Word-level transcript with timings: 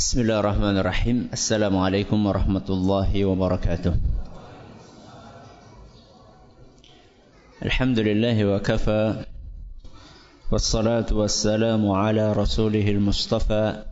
بسم 0.00 0.20
الله 0.24 0.40
الرحمن 0.40 0.76
الرحيم 0.80 1.28
السلام 1.32 1.76
عليكم 1.76 2.18
ورحمة 2.26 2.68
الله 2.68 3.10
وبركاته 3.24 3.92
الحمد 7.68 7.98
لله 8.08 8.36
وكفى 8.44 9.04
والصلاة 10.52 11.04
والسلام 11.12 11.84
على 11.90 12.32
رسوله 12.32 12.86
المصطفى 12.90 13.84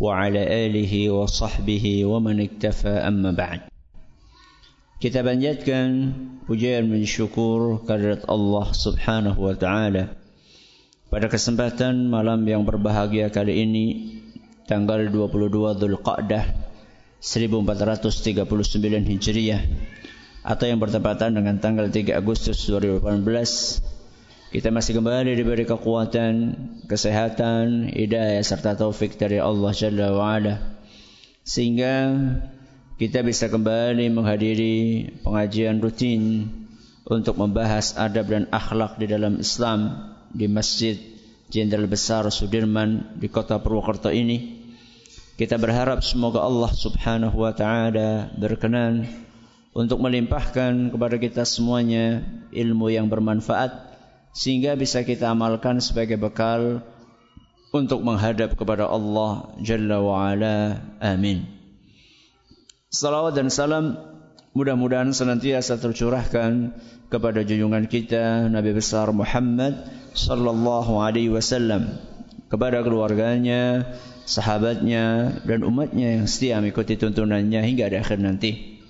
وعلى 0.00 0.42
آله 0.66 1.10
وصحبه 1.10 1.84
ومن 2.04 2.36
اكتفى 2.40 2.94
أما 3.02 3.34
بعد 3.34 3.60
Kita 5.02 5.26
panjatkan 5.26 6.14
pujian 6.46 6.86
dan 6.94 7.02
syukur 7.02 7.82
kehadirat 7.82 8.22
Allah 8.30 8.70
Subhanahu 8.70 9.50
wa 9.50 9.58
taala. 9.58 10.14
Pada 11.10 11.26
kesempatan 11.26 12.06
malam 12.06 12.46
yang 12.46 12.62
berbahagia 12.62 13.34
kali 13.34 13.66
ini 13.66 13.86
tanggal 14.64 15.08
22 15.12 15.80
Dzulqa'dah 15.80 16.44
1439 17.20 19.12
Hijriah. 19.12 19.62
Atau 20.44 20.68
yang 20.68 20.76
bertepatan 20.76 21.32
dengan 21.32 21.56
tanggal 21.56 21.88
3 21.88 22.20
Agustus 22.20 22.68
2018 22.68 23.94
kita 24.54 24.70
masih 24.70 25.02
kembali 25.02 25.34
diberi 25.34 25.66
kekuatan, 25.66 26.54
kesehatan, 26.86 27.90
hidayah 27.90 28.38
serta 28.44 28.78
taufik 28.78 29.18
dari 29.18 29.42
Allah 29.42 29.72
Jalla 29.74 30.14
wa 30.14 30.36
ala 30.36 30.78
sehingga 31.44 32.14
kita 32.96 33.26
bisa 33.26 33.50
kembali 33.50 34.08
menghadiri 34.14 34.76
pengajian 35.26 35.82
rutin 35.82 36.48
untuk 37.04 37.36
membahas 37.36 37.98
adab 38.00 38.30
dan 38.30 38.44
akhlak 38.48 38.96
di 38.96 39.10
dalam 39.10 39.42
Islam 39.42 39.80
di 40.30 40.46
Masjid 40.48 41.13
Jenderal 41.54 41.86
Besar 41.86 42.26
Sudirman 42.34 43.14
di 43.14 43.30
kota 43.30 43.62
Purwokerto 43.62 44.10
ini. 44.10 44.66
Kita 45.38 45.54
berharap 45.54 46.02
semoga 46.02 46.42
Allah 46.42 46.74
Subhanahu 46.74 47.46
wa 47.46 47.54
taala 47.54 48.26
berkenan 48.34 49.06
untuk 49.70 50.02
melimpahkan 50.02 50.90
kepada 50.90 51.14
kita 51.14 51.46
semuanya 51.46 52.26
ilmu 52.50 52.90
yang 52.90 53.06
bermanfaat 53.06 53.70
sehingga 54.34 54.74
bisa 54.74 55.06
kita 55.06 55.30
amalkan 55.30 55.78
sebagai 55.78 56.18
bekal 56.18 56.82
untuk 57.70 58.02
menghadap 58.02 58.58
kepada 58.58 58.90
Allah 58.90 59.54
Jalla 59.62 60.02
wa 60.02 60.34
ala. 60.34 60.82
Amin. 60.98 61.46
Salawat 62.90 63.38
dan 63.38 63.46
salam 63.46 63.94
mudah-mudahan 64.58 65.14
senantiasa 65.14 65.78
tercurahkan 65.78 66.74
kepada 67.14 67.46
junjungan 67.46 67.86
kita 67.86 68.50
Nabi 68.50 68.74
besar 68.74 69.14
Muhammad 69.14 69.86
sallallahu 70.18 70.98
alaihi 70.98 71.30
wasallam 71.30 71.94
kepada 72.50 72.82
keluarganya, 72.82 73.86
sahabatnya 74.26 75.38
dan 75.46 75.62
umatnya 75.62 76.18
yang 76.18 76.26
setia 76.26 76.58
mengikuti 76.58 76.98
tuntunannya 76.98 77.62
hingga 77.62 77.86
di 77.86 77.96
akhir 78.02 78.18
nanti. 78.18 78.82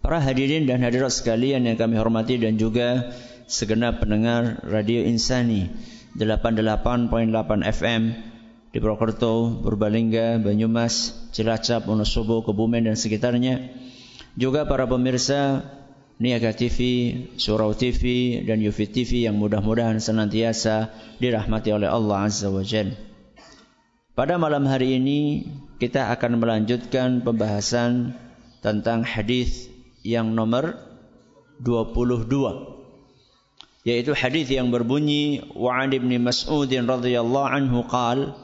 Para 0.00 0.16
hadirin 0.16 0.64
dan 0.64 0.80
hadirat 0.80 1.12
sekalian 1.12 1.68
yang 1.68 1.76
kami 1.76 2.00
hormati 2.00 2.40
dan 2.40 2.56
juga 2.56 3.12
segenap 3.44 4.00
pendengar 4.00 4.64
Radio 4.64 5.04
Insani 5.04 5.68
88.8 6.16 7.04
FM 7.68 8.02
di 8.72 8.78
Purwokerto, 8.80 9.60
Purbalingga, 9.60 10.40
Banyumas, 10.40 11.28
Cilacap, 11.36 11.84
Wonosobo, 11.84 12.40
Kebumen 12.40 12.88
dan 12.88 12.96
sekitarnya. 12.96 13.76
Juga 14.40 14.64
para 14.64 14.88
pemirsa 14.88 15.68
Niaga 16.20 16.52
TV, 16.52 16.78
Surau 17.40 17.72
TV 17.72 18.36
dan 18.44 18.60
Yufi 18.60 18.84
TV 18.92 19.24
yang 19.24 19.40
mudah-mudahan 19.40 20.04
senantiasa 20.04 20.92
dirahmati 21.16 21.72
oleh 21.72 21.88
Allah 21.88 22.28
Azza 22.28 22.52
wa 22.52 22.60
Jalla. 22.60 22.92
Pada 24.12 24.36
malam 24.36 24.68
hari 24.68 25.00
ini 25.00 25.48
kita 25.80 26.12
akan 26.12 26.36
melanjutkan 26.36 27.24
pembahasan 27.24 28.12
tentang 28.60 29.00
hadis 29.00 29.72
yang 30.04 30.36
nomor 30.36 30.76
22 31.64 32.28
yaitu 33.88 34.12
hadis 34.12 34.52
yang 34.52 34.68
berbunyi 34.68 35.40
wa 35.56 35.72
an 35.72 35.96
ibni 35.96 36.20
Mas'ud 36.20 36.68
radhiyallahu 36.68 37.48
anhu 37.48 37.80
qal 37.88 38.36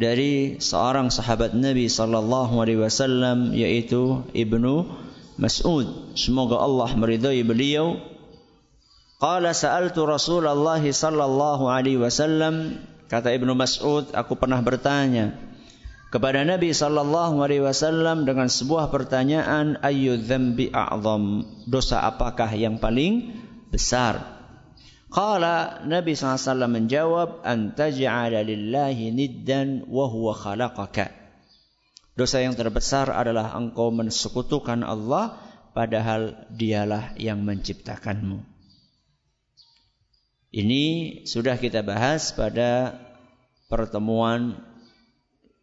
dari 0.00 0.56
seorang 0.56 1.12
sahabat 1.12 1.52
Nabi 1.52 1.92
sallallahu 1.92 2.64
alaihi 2.64 2.80
wasallam 2.80 3.52
yaitu 3.52 4.24
Ibnu 4.32 4.88
Mas'ud 5.40 6.12
semoga 6.20 6.60
Allah 6.60 6.92
meridai 6.92 7.40
beliau. 7.40 7.96
Qala 9.20 9.56
sa'altu 9.56 10.04
Rasulullah 10.04 10.80
sallallahu 10.80 11.64
alaihi 11.68 11.96
wasallam 11.96 12.84
kata 13.08 13.32
Ibnu 13.32 13.56
Mas'ud 13.56 14.12
aku 14.12 14.36
pernah 14.36 14.60
bertanya 14.60 15.36
kepada 16.12 16.44
Nabi 16.44 16.76
sallallahu 16.76 17.40
alaihi 17.40 17.64
wasallam 17.64 18.28
dengan 18.28 18.52
sebuah 18.52 18.92
pertanyaan 18.92 19.80
ayyu 19.80 20.20
dzambi 20.20 20.68
a'zam? 20.76 21.48
Dosa 21.64 22.04
apakah 22.04 22.52
yang 22.52 22.76
paling 22.76 23.32
besar? 23.72 24.40
Qala 25.10 25.82
Nabi 25.90 26.14
SAW 26.14 26.70
menjawab 26.70 27.42
antaj'ala 27.42 28.46
lillahi 28.46 29.10
niddan 29.10 29.88
wa 29.90 30.06
huwa 30.06 30.38
khalaqaka. 30.38 31.19
Dosa 32.20 32.44
yang 32.44 32.52
terbesar 32.52 33.08
adalah 33.08 33.56
engkau 33.56 33.88
mensekutukan 33.88 34.84
Allah 34.84 35.40
padahal 35.72 36.52
dialah 36.52 37.16
yang 37.16 37.40
menciptakanmu. 37.40 38.44
Ini 40.52 40.84
sudah 41.24 41.56
kita 41.56 41.80
bahas 41.80 42.36
pada 42.36 43.00
pertemuan 43.72 44.52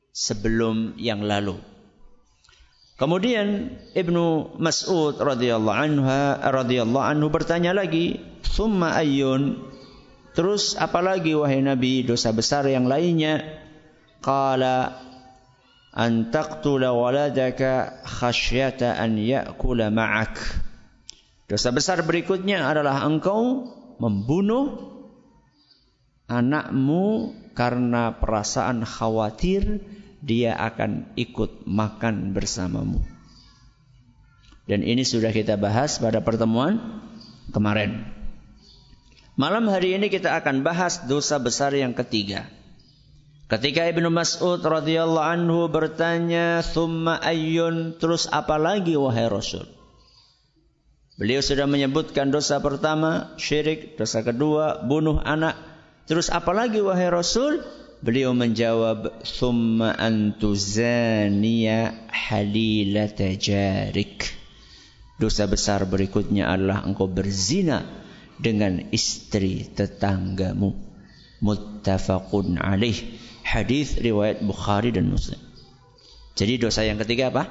sebelum 0.09 0.97
yang 0.97 1.21
lalu. 1.21 1.61
Kemudian 2.97 3.77
Ibnu 3.93 4.57
Mas'ud 4.57 5.13
radhiyallahu 5.13 5.77
anhu 5.77 6.09
radhiyallahu 6.41 7.05
anhu 7.05 7.29
bertanya 7.29 7.69
lagi, 7.69 8.17
"Tsumma 8.41 8.97
ayyun?" 8.97 9.61
Terus 10.33 10.73
apalagi 10.73 11.37
wahai 11.37 11.61
Nabi 11.61 12.01
dosa 12.01 12.33
besar 12.33 12.65
yang 12.65 12.89
lainnya? 12.89 13.45
Qala 14.25 15.06
an 15.97 16.29
taqtula 16.29 16.93
waladaka 16.93 18.05
khasyata 18.05 19.01
an 19.01 19.17
ya'kula 19.17 19.89
ma'ak. 19.89 20.37
Dosa 21.49 21.73
besar 21.73 22.05
berikutnya 22.05 22.61
adalah 22.61 23.01
engkau 23.01 23.65
membunuh 23.97 24.93
anakmu 26.29 27.33
karena 27.57 28.13
perasaan 28.21 28.85
khawatir 28.85 29.81
dia 30.21 30.53
akan 30.53 31.17
ikut 31.17 31.65
makan 31.65 32.37
bersamamu. 32.37 33.01
Dan 34.67 34.83
ini 34.83 35.01
sudah 35.01 35.33
kita 35.33 35.57
bahas 35.57 35.97
pada 35.97 36.21
pertemuan 36.21 37.01
kemarin. 37.55 38.05
Malam 39.39 39.71
hari 39.71 39.95
ini 39.95 40.11
kita 40.11 40.35
akan 40.43 40.61
bahas 40.61 41.07
dosa 41.07 41.39
besar 41.39 41.71
yang 41.71 41.95
ketiga. 41.95 42.51
Ketika 43.47 43.87
Ibnu 43.87 44.11
Mas'ud 44.11 44.59
radhiyallahu 44.59 45.23
anhu 45.23 45.71
bertanya, 45.71 46.59
"Tsumma 46.59 47.15
ayyun?" 47.23 47.95
Terus 47.95 48.27
apa 48.27 48.59
lagi 48.59 48.99
wahai 48.99 49.31
Rasul? 49.31 49.63
Beliau 51.15 51.39
sudah 51.39 51.63
menyebutkan 51.63 52.27
dosa 52.27 52.59
pertama, 52.59 53.31
syirik, 53.39 53.95
dosa 53.95 54.19
kedua, 54.19 54.83
bunuh 54.83 55.23
anak. 55.23 55.55
Terus 56.11 56.27
apa 56.27 56.51
lagi 56.51 56.83
wahai 56.83 57.07
Rasul? 57.07 57.63
Beliau 58.03 58.35
menjawab, 58.35 59.23
"Tsumma 59.23 59.95
antuzaniya 59.95 61.79
halilata 62.11 63.31
jarik." 63.31 64.27
Dosa 65.17 65.47
besar 65.47 65.87
berikutnya 65.87 66.51
adalah 66.51 66.83
engkau 66.83 67.09
berzina 67.09 67.81
dengan 68.37 68.91
istri 68.93 69.65
tetanggamu. 69.71 70.77
Muttafaqun 71.41 72.61
alaih. 72.61 73.16
Hadis 73.47 73.95
riwayat 73.95 74.43
Bukhari 74.43 74.91
dan 74.91 75.07
Muslim. 75.07 75.39
Jadi 76.35 76.59
dosa 76.59 76.83
yang 76.83 76.99
ketiga 76.99 77.31
apa? 77.31 77.47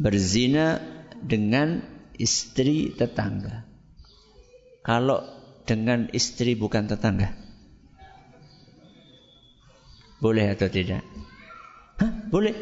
Berzina 0.00 0.80
dengan 1.20 1.84
istri 2.16 2.96
tetangga. 2.96 3.68
Kalau 4.80 5.20
dengan 5.68 6.08
istri 6.16 6.56
bukan 6.56 6.88
tetangga. 6.88 7.36
Boleh 10.16 10.56
atau 10.56 10.72
tidak? 10.72 11.04
Hah? 12.00 12.10
Boleh? 12.32 12.56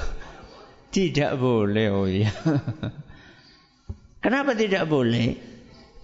tidak 0.94 1.34
boleh, 1.42 1.86
oh 1.90 2.06
iya. 2.06 2.30
Kenapa 4.24 4.54
tidak 4.54 4.86
boleh? 4.86 5.49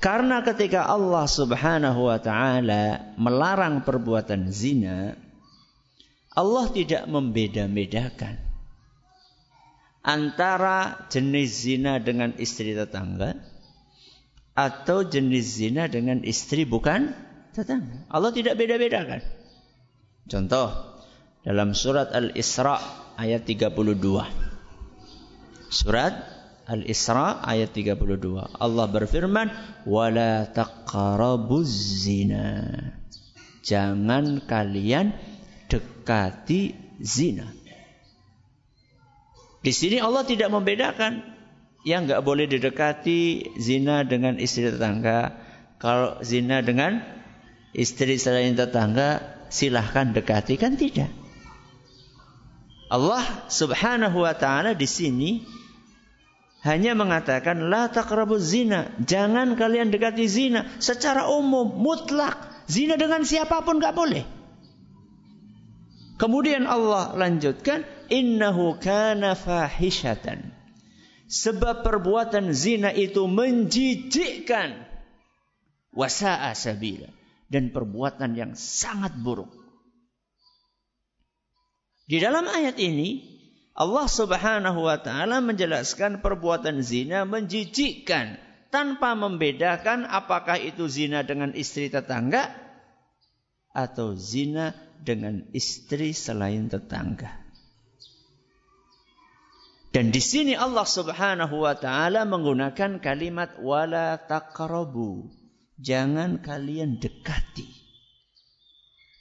Karena 0.06 0.38
ketika 0.46 0.86
Allah 0.86 1.26
Subhanahu 1.26 2.06
wa 2.06 2.22
taala 2.22 3.10
melarang 3.18 3.82
perbuatan 3.82 4.54
zina, 4.54 5.18
Allah 6.30 6.70
tidak 6.70 7.10
membeda-bedakan 7.10 8.38
antara 10.06 11.10
jenis 11.10 11.66
zina 11.66 11.98
dengan 11.98 12.38
istri 12.38 12.78
tetangga 12.78 13.34
atau 14.54 15.02
jenis 15.02 15.58
zina 15.58 15.90
dengan 15.90 16.22
istri 16.22 16.62
bukan 16.62 17.10
tetangga. 17.50 18.06
Allah 18.06 18.30
tidak 18.30 18.54
beda-bedakan. 18.62 19.26
Contoh, 20.30 20.70
dalam 21.42 21.74
surat 21.74 22.14
Al-Isra 22.14 22.78
ayat 23.18 23.42
32. 23.42 23.90
Surat 25.66 26.35
Al-Isra 26.66 27.46
ayat 27.46 27.70
32. 27.70 28.42
Allah 28.58 28.86
berfirman, 28.90 29.54
"Wala 29.86 30.50
taqrabuz 30.50 31.70
zina." 32.02 32.66
Jangan 33.62 34.42
kalian 34.42 35.14
dekati 35.70 36.74
zina. 36.98 37.46
Di 39.62 39.74
sini 39.74 39.98
Allah 39.98 40.22
tidak 40.22 40.50
membedakan 40.50 41.22
yang 41.86 42.06
nggak 42.06 42.22
boleh 42.22 42.50
didekati 42.50 43.54
zina 43.58 44.02
dengan 44.02 44.38
istri 44.38 44.66
tetangga. 44.66 45.38
Kalau 45.78 46.18
zina 46.22 46.62
dengan 46.62 47.02
istri 47.74 48.18
selain 48.18 48.58
tetangga 48.58 49.22
silahkan 49.50 50.10
dekati 50.10 50.58
kan 50.58 50.74
tidak. 50.74 51.10
Allah 52.86 53.22
Subhanahu 53.50 54.22
wa 54.22 54.34
taala 54.38 54.74
di 54.78 54.86
sini 54.86 55.42
hanya 56.66 56.98
mengatakan 56.98 57.70
la 57.70 57.86
taqrabuz 57.86 58.42
zina, 58.42 58.90
jangan 58.98 59.54
kalian 59.54 59.94
dekati 59.94 60.26
zina 60.26 60.66
secara 60.82 61.30
umum 61.30 61.70
mutlak. 61.70 62.66
Zina 62.66 62.98
dengan 62.98 63.22
siapa 63.22 63.62
pun 63.62 63.78
nggak 63.78 63.94
boleh. 63.94 64.26
Kemudian 66.18 66.66
Allah 66.66 67.14
lanjutkan, 67.14 67.86
innahu 68.10 68.82
kana 68.82 69.38
fahishatan. 69.38 70.50
Sebab 71.30 71.86
perbuatan 71.86 72.50
zina 72.50 72.90
itu 72.90 73.30
menjijikkan 73.30 74.82
wasa'a 75.94 76.54
sabila 76.58 77.10
dan 77.46 77.70
perbuatan 77.70 78.34
yang 78.34 78.52
sangat 78.58 79.14
buruk. 79.14 79.50
Di 82.06 82.22
dalam 82.22 82.46
ayat 82.46 82.78
ini 82.78 83.35
Allah 83.76 84.08
Subhanahu 84.08 84.88
wa 84.88 84.96
taala 84.96 85.44
menjelaskan 85.44 86.24
perbuatan 86.24 86.80
zina 86.80 87.28
menjijikkan 87.28 88.40
tanpa 88.72 89.12
membedakan 89.12 90.08
apakah 90.08 90.56
itu 90.56 90.88
zina 90.88 91.20
dengan 91.20 91.52
istri 91.52 91.92
tetangga 91.92 92.56
atau 93.76 94.16
zina 94.16 94.72
dengan 95.04 95.44
istri 95.52 96.16
selain 96.16 96.72
tetangga. 96.72 97.44
Dan 99.92 100.08
di 100.08 100.24
sini 100.24 100.56
Allah 100.56 100.88
Subhanahu 100.88 101.68
wa 101.68 101.76
taala 101.76 102.24
menggunakan 102.24 102.96
kalimat 103.04 103.60
wala 103.60 104.16
taqrabu. 104.24 105.28
Jangan 105.76 106.40
kalian 106.40 106.96
dekati. 106.96 107.75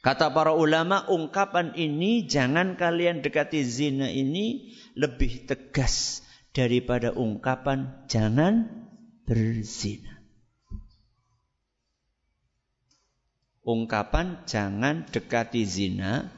Kata 0.06 0.30
para 0.30 0.54
ulama, 0.54 1.02
ungkapan 1.10 1.74
ini 1.74 2.30
jangan 2.30 2.78
kalian 2.78 3.26
dekati 3.26 3.66
zina 3.66 4.06
ini 4.06 4.70
lebih 4.94 5.50
tegas 5.50 6.22
daripada 6.54 7.10
ungkapan 7.10 8.06
jangan 8.06 8.70
berzina. 9.26 10.14
Ungkapan 13.66 14.46
jangan 14.46 15.10
dekati 15.10 15.66
zina 15.66 16.30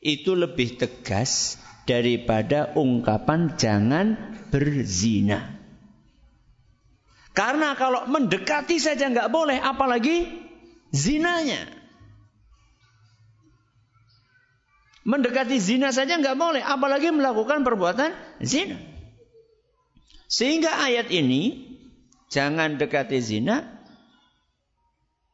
itu 0.00 0.32
lebih 0.32 0.80
tegas 0.80 1.60
daripada 1.84 2.72
ungkapan 2.72 3.52
jangan 3.60 4.16
berzina. 4.48 5.60
Karena 7.36 7.76
kalau 7.76 8.08
mendekati 8.08 8.80
saja 8.80 9.12
nggak 9.12 9.28
boleh, 9.28 9.60
apalagi 9.60 10.24
zinanya. 10.88 11.79
Mendekati 15.10 15.58
zina 15.58 15.90
saja 15.90 16.14
nggak 16.22 16.38
boleh, 16.38 16.62
apalagi 16.62 17.10
melakukan 17.10 17.66
perbuatan 17.66 18.14
zina. 18.38 18.78
Sehingga 20.30 20.86
ayat 20.86 21.10
ini 21.10 21.66
jangan 22.30 22.78
dekati 22.78 23.18
zina 23.18 23.66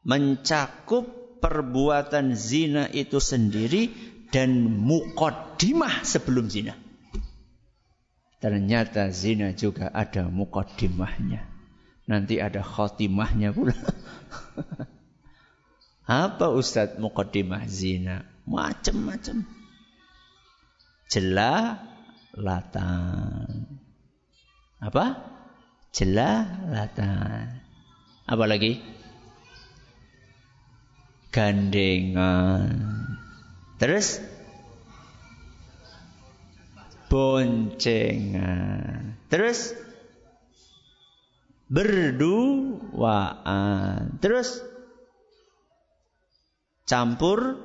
mencakup 0.01 1.37
perbuatan 1.37 2.33
zina 2.33 2.89
itu 2.89 3.21
sendiri 3.21 3.93
dan 4.33 4.65
mukodimah 4.65 6.01
sebelum 6.01 6.49
zina. 6.49 6.73
Ternyata 8.41 9.13
zina 9.13 9.53
juga 9.53 9.93
ada 9.93 10.25
mukodimahnya. 10.25 11.45
Nanti 12.09 12.41
ada 12.41 12.65
khotimahnya 12.65 13.53
pula. 13.53 13.77
Apa 16.25 16.49
Ustadz 16.49 16.97
mukodimah 16.97 17.69
zina? 17.69 18.25
Macam-macam. 18.47 19.56
Jelalatan. 21.07 21.87
Apa? 24.79 25.05
Jelalatan. 25.95 27.63
Apa 28.27 28.43
lagi? 28.43 28.83
Gandengan 31.31 33.07
Terus 33.77 34.17
boncengan. 37.13 39.21
Terus 39.29 39.77
berduaan. 41.69 43.37
Terus 44.17 44.65
campur 46.89 47.61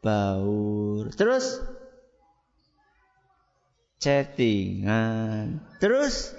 baur. 0.00 1.12
Terus 1.12 1.60
chattingan. 4.00 5.60
Terus 5.78 6.32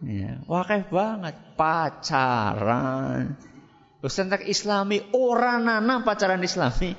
ya, 0.00 0.40
wakai 0.48 0.88
banget 0.88 1.36
pacaran. 1.54 3.36
Ustaz 4.04 4.28
Islami 4.44 5.00
orang 5.16 5.64
nana 5.64 6.04
pacaran 6.04 6.40
Islami. 6.44 6.92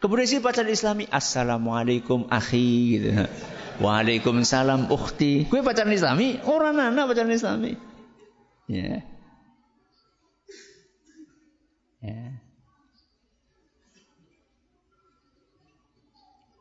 Kemudian 0.00 0.28
si 0.30 0.40
pacaran 0.40 0.72
Islami, 0.72 1.04
Assalamualaikum 1.12 2.24
akhi 2.32 2.96
gitu. 2.96 3.10
Waalaikumsalam 3.84 4.88
ukhti. 4.88 5.48
Gue 5.48 5.60
pacaran 5.60 5.92
Islami, 5.92 6.40
orang 6.48 6.80
anak 6.80 7.12
pacaran 7.12 7.32
Islami. 7.34 7.76
Ya. 8.64 9.04
Ya. 12.00 12.40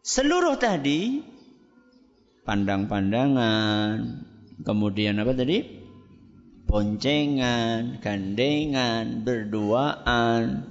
Seluruh 0.09 0.57
tadi 0.57 1.21
pandang-pandangan, 2.41 4.25
kemudian 4.65 5.21
apa 5.21 5.37
tadi? 5.37 5.61
Boncengan, 6.65 8.01
gandengan, 8.01 9.21
berduaan. 9.21 10.65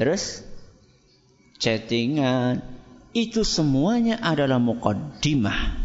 Terus 0.00 0.48
chattingan, 1.60 2.64
itu 3.12 3.44
semuanya 3.44 4.16
adalah 4.16 4.56
mukaddimah. 4.56 5.84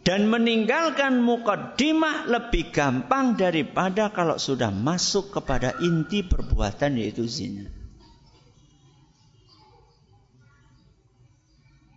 Dan 0.00 0.32
meninggalkan 0.32 1.20
mukaddimah 1.20 2.24
lebih 2.24 2.72
gampang 2.72 3.36
daripada 3.36 4.08
kalau 4.16 4.40
sudah 4.40 4.72
masuk 4.72 5.28
kepada 5.28 5.76
inti 5.84 6.24
perbuatan 6.24 6.96
yaitu 6.96 7.28
zina. 7.28 7.75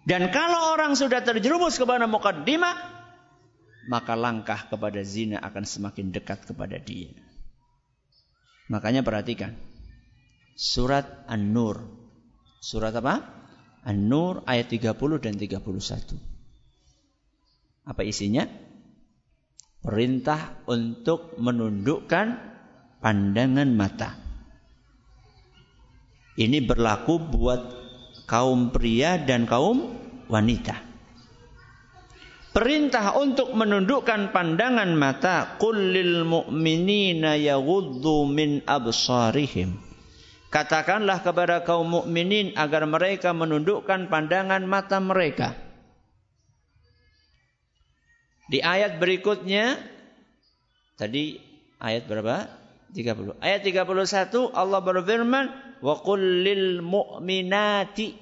Dan 0.10 0.34
kalau 0.34 0.74
orang 0.74 0.98
sudah 0.98 1.22
terjerumus 1.22 1.78
kepada 1.78 2.10
mukaddimah, 2.10 2.74
maka 3.86 4.18
langkah 4.18 4.66
kepada 4.66 5.06
zina 5.06 5.38
akan 5.38 5.70
semakin 5.70 6.10
dekat 6.10 6.50
kepada 6.50 6.82
dia. 6.82 7.14
Makanya 8.74 9.06
perhatikan 9.06 9.54
surat 10.58 11.06
An-Nur. 11.30 11.86
Surat 12.58 12.90
apa? 12.98 13.22
An-Nur 13.86 14.42
ayat 14.50 14.74
30 14.74 14.98
dan 15.22 15.38
31. 15.38 15.62
Apa 17.86 18.02
isinya? 18.02 18.50
Perintah 19.86 20.58
untuk 20.66 21.38
menundukkan 21.38 22.34
pandangan 22.98 23.70
mata. 23.78 24.18
Ini 26.34 26.66
berlaku 26.66 27.22
buat 27.30 27.89
kaum 28.30 28.70
pria 28.70 29.18
dan 29.18 29.50
kaum 29.50 29.98
wanita. 30.30 30.78
Perintah 32.54 33.18
untuk 33.18 33.54
menundukkan 33.58 34.30
pandangan 34.30 34.94
mata 34.94 35.58
qul 35.58 35.94
lil 35.94 36.26
mu'minina 36.26 37.38
yaghuddu 37.38 38.26
min 38.30 38.62
absarihim 38.66 39.90
Katakanlah 40.50 41.22
kepada 41.22 41.62
kaum 41.62 42.02
mukminin 42.02 42.58
agar 42.58 42.90
mereka 42.90 43.38
menundukkan 43.38 44.10
pandangan 44.10 44.66
mata 44.66 44.98
mereka. 44.98 45.54
Di 48.50 48.58
ayat 48.66 48.98
berikutnya 48.98 49.78
tadi 50.98 51.38
ayat 51.78 52.10
berapa? 52.10 52.50
30. 52.98 53.38
Ayat 53.46 53.62
31 53.62 54.50
Allah 54.58 54.82
berfirman, 54.82 55.69
"Wa 55.80 55.96
qul 56.00 56.46
lil 56.46 56.84
mu'minati 56.84 58.16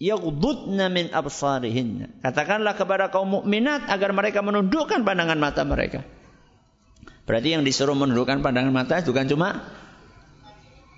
yaghdudna 0.00 0.88
min 0.88 1.12
absarihinna." 1.12 2.20
Katakanlah 2.24 2.74
kepada 2.76 3.12
kaum 3.12 3.40
mukminat 3.40 3.86
agar 3.88 4.10
mereka 4.16 4.40
menundukkan 4.40 5.04
pandangan 5.04 5.38
mata 5.38 5.62
mereka. 5.62 6.00
Berarti 7.22 7.54
yang 7.54 7.62
disuruh 7.62 7.94
menundukkan 7.94 8.42
pandangan 8.42 8.74
mata 8.74 8.98
itu 8.98 9.14
kan 9.14 9.30
cuma 9.30 9.62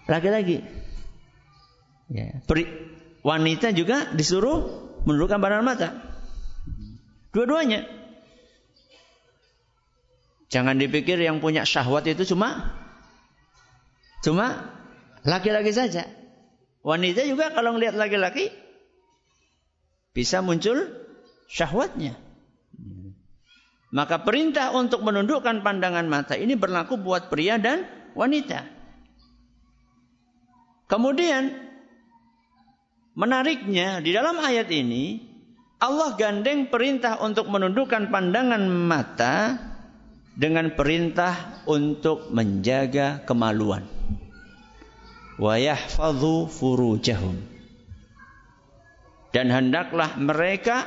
laki-laki. 0.09 0.65
Ya. 2.09 2.41
Wanita 3.25 3.73
juga 3.73 4.13
disuruh 4.13 4.89
menundukkan 5.05 5.39
pandangan 5.41 5.67
mata. 5.67 5.89
Dua-duanya. 7.33 7.85
Jangan 10.49 10.79
dipikir 10.79 11.19
yang 11.19 11.43
punya 11.43 11.67
syahwat 11.67 12.07
itu 12.07 12.23
cuma 12.31 12.79
Cuma 14.25 14.73
laki-laki 15.25 15.73
saja. 15.73 16.07
Wanita 16.85 17.25
juga 17.25 17.51
kalau 17.57 17.75
melihat 17.75 17.97
laki-laki 17.97 18.53
bisa 20.13 20.45
muncul 20.45 20.85
syahwatnya. 21.49 22.15
Maka 23.95 24.27
perintah 24.27 24.75
untuk 24.75 25.01
menundukkan 25.07 25.65
pandangan 25.65 26.05
mata 26.11 26.35
ini 26.35 26.59
berlaku 26.59 26.99
buat 27.01 27.31
pria 27.33 27.57
dan 27.57 27.87
wanita. 28.13 28.67
Kemudian 30.91 31.55
menariknya 33.15 34.05
di 34.05 34.11
dalam 34.13 34.43
ayat 34.43 34.69
ini 34.69 35.35
Allah 35.79 36.19
gandeng 36.19 36.69
perintah 36.69 37.23
untuk 37.23 37.47
menundukkan 37.49 38.11
pandangan 38.11 38.63
mata 38.67 39.59
dengan 40.35 40.75
perintah 40.75 41.63
untuk 41.71 42.35
menjaga 42.35 43.23
kemaluan. 43.23 43.87
Wa 45.35 45.59
furujahum. 46.47 47.37
Dan 49.35 49.51
hendaklah 49.51 50.15
mereka 50.15 50.87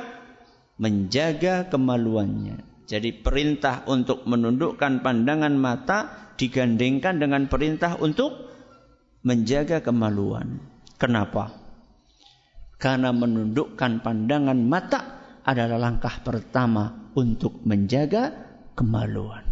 menjaga 0.80 1.68
kemaluannya. 1.68 2.64
Jadi 2.88 3.12
perintah 3.20 3.84
untuk 3.84 4.24
menundukkan 4.24 5.04
pandangan 5.04 5.52
mata 5.52 6.32
digandengkan 6.40 7.20
dengan 7.20 7.44
perintah 7.44 8.00
untuk 8.00 8.48
menjaga 9.20 9.84
kemaluan. 9.84 10.56
Kenapa? 10.96 11.52
Karena 12.80 13.12
menundukkan 13.12 14.00
pandangan 14.00 14.56
mata 14.56 15.00
adalah 15.44 15.76
langkah 15.76 16.24
pertama 16.24 17.12
untuk 17.12 17.60
menjaga 17.68 18.32
kemaluan. 18.72 19.47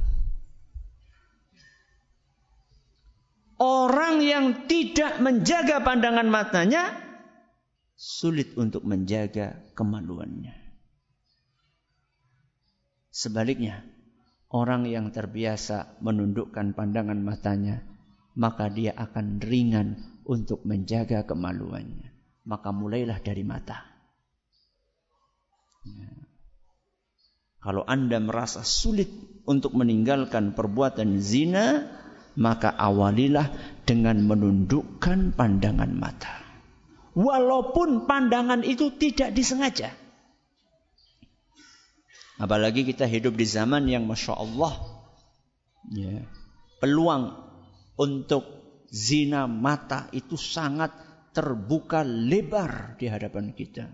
Orang 3.57 4.21
yang 4.21 4.69
tidak 4.69 5.17
menjaga 5.25 5.81
pandangan 5.81 6.29
matanya 6.29 6.93
sulit 7.97 8.53
untuk 8.61 8.85
menjaga 8.85 9.57
kemaluannya. 9.73 10.53
Sebaliknya, 13.09 13.81
orang 14.53 14.85
yang 14.85 15.09
terbiasa 15.09 15.97
menundukkan 16.05 16.77
pandangan 16.77 17.17
matanya, 17.17 17.81
maka 18.37 18.69
dia 18.69 18.93
akan 18.93 19.41
ringan 19.41 20.21
untuk 20.29 20.61
menjaga 20.69 21.25
kemaluannya. 21.25 22.13
Maka 22.45 22.71
mulailah 22.77 23.25
dari 23.25 23.41
mata. 23.41 23.81
Ya. 25.89 26.13
Kalau 27.65 27.83
Anda 27.89 28.21
merasa 28.23 28.63
sulit 28.63 29.11
untuk 29.49 29.75
meninggalkan 29.75 30.55
perbuatan 30.55 31.19
zina, 31.19 31.89
maka 32.37 32.73
awalilah 32.73 33.52
dengan 33.88 34.21
menundukkan 34.25 35.35
pandangan 35.35 35.93
mata. 35.93 36.45
Walaupun 37.16 38.05
pandangan 38.05 38.61
itu 38.61 38.93
tidak 38.95 39.33
disengaja. 39.33 39.93
Apalagi 42.37 42.85
kita 42.85 43.09
hidup 43.09 43.33
di 43.33 43.49
zaman 43.49 43.88
yang 43.88 44.05
Masya 44.05 44.37
Allah. 44.37 44.76
Ya, 45.88 46.28
peluang 46.85 47.33
untuk 47.97 48.45
zina 48.93 49.49
mata 49.49 50.12
itu 50.12 50.37
sangat 50.37 50.93
terbuka 51.33 52.05
lebar 52.05 53.00
di 53.00 53.09
hadapan 53.09 53.57
kita 53.57 53.88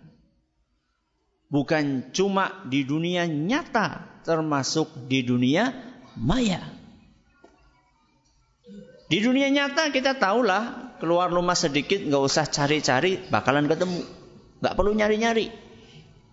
bukan 1.52 2.08
cuma 2.16 2.64
di 2.64 2.88
dunia 2.88 3.28
nyata, 3.28 4.24
termasuk 4.24 5.04
di 5.04 5.20
dunia 5.20 5.68
maya. 6.16 6.64
Di 9.12 9.20
dunia 9.20 9.52
nyata 9.52 9.92
kita 9.92 10.16
tahulah 10.16 10.96
keluar 10.96 11.28
rumah 11.28 11.52
sedikit 11.52 12.00
nggak 12.00 12.22
usah 12.32 12.48
cari-cari 12.48 13.20
bakalan 13.28 13.68
ketemu, 13.68 14.08
nggak 14.64 14.72
perlu 14.72 14.96
nyari-nyari. 14.96 15.52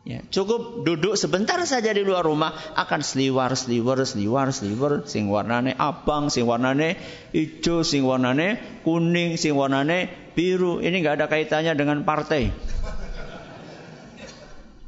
Ya, 0.08 0.24
cukup 0.32 0.88
duduk 0.88 1.20
sebentar 1.20 1.60
saja 1.68 1.92
di 1.92 2.08
luar 2.08 2.24
rumah 2.24 2.56
akan 2.80 3.04
seliwar, 3.04 3.52
seliwar, 3.60 4.00
seliwar, 4.08 4.56
seliwar, 4.56 5.04
sing 5.12 5.28
warnane 5.28 5.76
abang, 5.76 6.32
sing 6.32 6.48
warnane 6.48 6.96
hijau, 7.36 7.84
sing 7.84 8.08
warnane 8.08 8.80
kuning, 8.88 9.36
sing 9.36 9.60
warnane 9.60 10.32
biru. 10.32 10.80
Ini 10.80 11.04
nggak 11.04 11.20
ada 11.20 11.28
kaitannya 11.28 11.76
dengan 11.76 12.08
partai. 12.08 12.48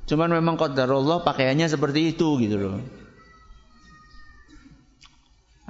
Cuman 0.07 0.31
memang 0.31 0.55
qadarullah 0.55 1.27
pakaiannya 1.27 1.67
seperti 1.67 2.15
itu 2.15 2.39
gitu 2.39 2.55
loh. 2.55 3.00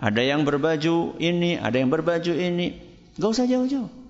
Ada 0.01 0.21
yang 0.25 0.41
berbaju 0.49 1.21
ini, 1.21 1.61
ada 1.61 1.77
yang 1.77 1.93
berbaju 1.93 2.33
ini. 2.33 2.73
Gak 3.21 3.31
usah 3.37 3.45
jauh-jauh. 3.45 4.01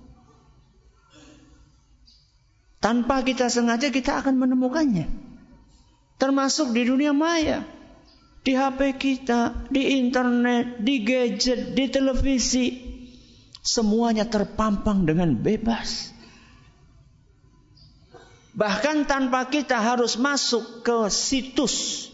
Tanpa 2.80 3.20
kita 3.20 3.52
sengaja 3.52 3.92
kita 3.92 4.24
akan 4.24 4.40
menemukannya. 4.40 5.06
Termasuk 6.16 6.72
di 6.72 6.88
dunia 6.88 7.12
maya. 7.12 7.62
Di 8.42 8.56
HP 8.56 8.98
kita, 8.98 9.68
di 9.70 10.02
internet, 10.02 10.80
di 10.80 11.04
gadget, 11.04 11.76
di 11.76 11.86
televisi. 11.92 12.66
Semuanya 13.60 14.26
terpampang 14.26 15.06
dengan 15.06 15.36
bebas. 15.38 16.10
Bahkan 18.52 19.08
tanpa 19.08 19.48
kita 19.48 19.80
harus 19.80 20.20
masuk 20.20 20.84
ke 20.84 21.08
situs, 21.08 22.08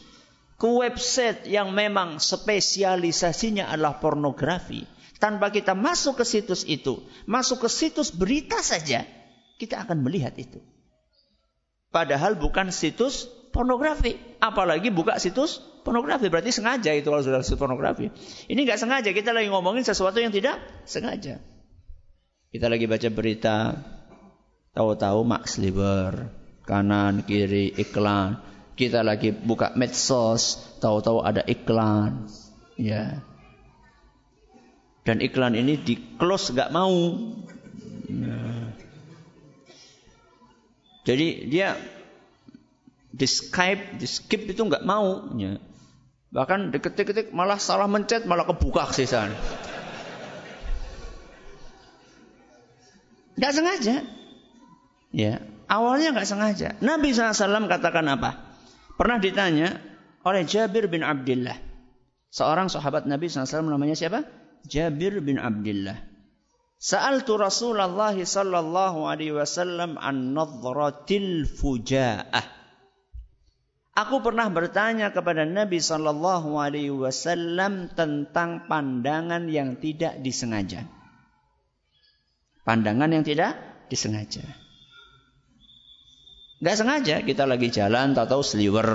ke 0.58 0.66
website 0.66 1.46
yang 1.46 1.70
memang 1.70 2.18
spesialisasinya 2.18 3.70
adalah 3.70 4.02
pornografi. 4.02 4.84
Tanpa 5.18 5.50
kita 5.50 5.74
masuk 5.74 6.22
ke 6.22 6.24
situs 6.26 6.62
itu, 6.66 7.02
masuk 7.26 7.66
ke 7.66 7.68
situs 7.70 8.14
berita 8.14 8.62
saja, 8.62 9.02
kita 9.58 9.82
akan 9.82 10.06
melihat 10.06 10.34
itu. 10.38 10.62
Padahal 11.90 12.38
bukan 12.38 12.70
situs 12.70 13.26
pornografi. 13.50 14.14
Apalagi 14.38 14.92
buka 14.94 15.18
situs 15.18 15.58
pornografi. 15.82 16.30
Berarti 16.30 16.54
sengaja 16.54 16.94
itu 16.94 17.08
kalau 17.10 17.24
sudah 17.24 17.42
situs 17.42 17.58
pornografi. 17.58 18.12
Ini 18.46 18.60
nggak 18.62 18.78
sengaja. 18.78 19.10
Kita 19.10 19.34
lagi 19.34 19.48
ngomongin 19.50 19.82
sesuatu 19.82 20.20
yang 20.20 20.30
tidak 20.30 20.60
sengaja. 20.84 21.40
Kita 22.52 22.66
lagi 22.70 22.86
baca 22.86 23.08
berita 23.10 23.56
Tahu-tahu 24.78 25.26
Max 25.26 25.58
Liver, 25.58 26.30
kanan 26.62 27.26
kiri 27.26 27.74
iklan. 27.74 28.38
Kita 28.78 29.02
lagi 29.02 29.35
buka 29.35 29.75
medsos, 29.75 30.62
tahu-tahu 30.78 31.26
ada 31.26 31.42
iklan. 31.42 32.30
Ya. 32.78 33.26
Dan 35.02 35.18
iklan 35.18 35.58
ini 35.58 35.75
di 35.75 35.99
close 36.14 36.54
gak 36.54 36.70
mau. 36.70 36.94
Ya. 38.06 38.38
Jadi 41.02 41.50
dia 41.50 41.75
di 43.11 43.26
Skype, 43.26 43.99
di 43.99 44.06
skip 44.06 44.47
itu 44.47 44.62
nggak 44.62 44.87
mau. 44.87 45.26
Ya. 45.35 45.58
Bahkan 46.30 46.70
diketik-ketik 46.70 47.35
malah 47.35 47.58
salah 47.58 47.90
mencet, 47.90 48.30
malah 48.30 48.47
kebuka 48.47 48.94
sih 48.94 49.11
sana. 49.11 49.35
Gak 53.42 53.54
sengaja. 53.58 54.06
Ya, 55.08 55.40
awalnya 55.66 56.12
nggak 56.12 56.28
sengaja. 56.28 56.68
Nabi 56.85 57.16
SAW 57.16 57.66
katakan 57.66 58.04
apa? 58.12 58.48
Pernah 58.99 59.23
ditanya 59.23 59.78
oleh 60.26 60.43
Jabir 60.43 60.90
bin 60.90 61.07
Abdullah. 61.07 61.55
Seorang 62.35 62.67
sahabat 62.67 63.07
Nabi 63.07 63.31
SAW 63.31 63.71
namanya 63.71 63.95
siapa? 63.95 64.26
Jabir 64.67 65.23
bin 65.23 65.38
Abdullah. 65.38 65.97
Sa'altu 66.78 67.38
Rasulullah 67.38 68.14
sallallahu 68.14 69.07
alaihi 69.07 69.35
wasallam 69.35 69.99
an 70.02 70.35
nadratil 70.35 71.47
fujaah. 71.47 72.59
Aku 73.99 74.23
pernah 74.23 74.47
bertanya 74.47 75.11
kepada 75.11 75.43
Nabi 75.43 75.83
sallallahu 75.83 76.55
alaihi 76.59 76.95
wasallam 76.95 77.90
tentang 77.95 78.71
pandangan 78.71 79.50
yang 79.50 79.78
tidak 79.83 80.23
disengaja. 80.23 80.87
Pandangan 82.62 83.11
yang 83.11 83.26
tidak 83.26 83.59
disengaja. 83.90 84.67
Nggak 86.58 86.76
sengaja 86.76 87.16
kita 87.22 87.46
lagi 87.46 87.70
jalan 87.70 88.18
tahu-tahu 88.18 88.42
sliwer. 88.42 88.90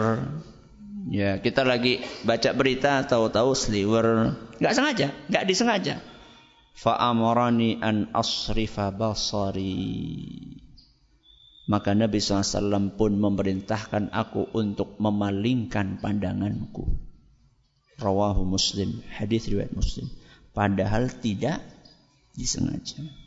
Ya, 1.08 1.39
kita 1.39 1.63
lagi 1.63 2.03
baca 2.27 2.51
berita 2.51 3.03
tahu-tahu 3.08 3.55
sliwer. 3.55 4.36
Nggak 4.60 4.75
sengaja, 4.75 5.08
nggak 5.32 5.46
disengaja. 5.48 5.96
Fa'amarani 6.75 7.79
an 7.79 8.12
asrifa 8.12 8.91
basari. 8.91 9.79
Maka 11.63 11.96
Nabi 11.96 12.20
SAW 12.20 13.00
pun 13.00 13.15
memerintahkan 13.15 14.12
aku 14.12 14.51
untuk 14.51 15.00
memalingkan 15.00 16.03
pandanganku. 16.03 17.00
Rawahu 17.96 18.43
Muslim, 18.43 19.00
hadis 19.15 19.48
riwayat 19.48 19.72
Muslim. 19.72 20.12
Padahal 20.51 21.08
tidak 21.08 21.63
disengaja. 22.36 23.23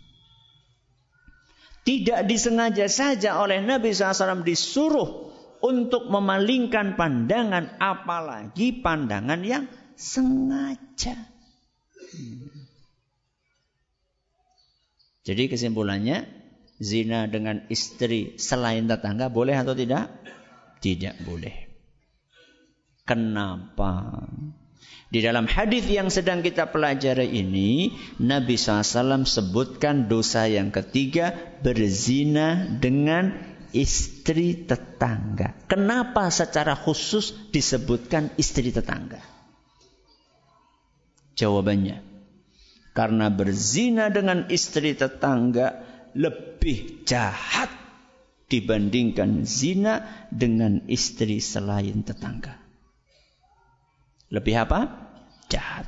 Tidak 1.86 2.26
disengaja 2.26 2.90
saja 2.90 3.38
oleh 3.38 3.62
Nabi 3.62 3.94
SAW 3.94 4.42
disuruh 4.42 5.30
untuk 5.62 6.10
memalingkan 6.10 6.98
pandangan, 6.98 7.78
apalagi 7.78 8.82
pandangan 8.82 9.40
yang 9.46 9.70
sengaja. 9.94 11.14
Jadi 15.22 15.42
kesimpulannya, 15.46 16.26
zina 16.82 17.30
dengan 17.30 17.62
istri 17.70 18.34
selain 18.38 18.90
tetangga 18.90 19.30
boleh 19.30 19.54
atau 19.54 19.78
tidak? 19.78 20.10
Tidak 20.82 21.22
boleh. 21.22 21.66
Kenapa? 23.06 24.26
Di 25.06 25.22
dalam 25.22 25.46
hadis 25.46 25.86
yang 25.86 26.10
sedang 26.10 26.42
kita 26.42 26.74
pelajari 26.74 27.30
ini, 27.30 27.94
Nabi 28.18 28.58
SAW 28.58 29.22
sebutkan 29.22 30.10
dosa 30.10 30.50
yang 30.50 30.74
ketiga 30.74 31.30
berzina 31.62 32.66
dengan 32.66 33.38
istri 33.70 34.66
tetangga. 34.66 35.54
Kenapa 35.70 36.26
secara 36.34 36.74
khusus 36.74 37.30
disebutkan 37.54 38.34
istri 38.34 38.74
tetangga? 38.74 39.22
Jawabannya, 41.38 42.02
karena 42.96 43.30
berzina 43.30 44.10
dengan 44.10 44.50
istri 44.50 44.96
tetangga 44.98 45.86
lebih 46.16 47.06
jahat 47.06 47.68
dibandingkan 48.50 49.46
zina 49.46 50.26
dengan 50.34 50.82
istri 50.90 51.38
selain 51.38 52.02
tetangga. 52.02 52.65
Lebih 54.30 54.54
apa? 54.66 54.80
Jahat. 55.46 55.86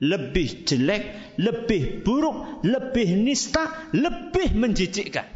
Lebih 0.00 0.64
jelek, 0.64 1.36
lebih 1.36 2.00
buruk, 2.00 2.64
lebih 2.64 3.20
nista, 3.20 3.68
lebih 3.92 4.56
menjijikkan. 4.56 5.28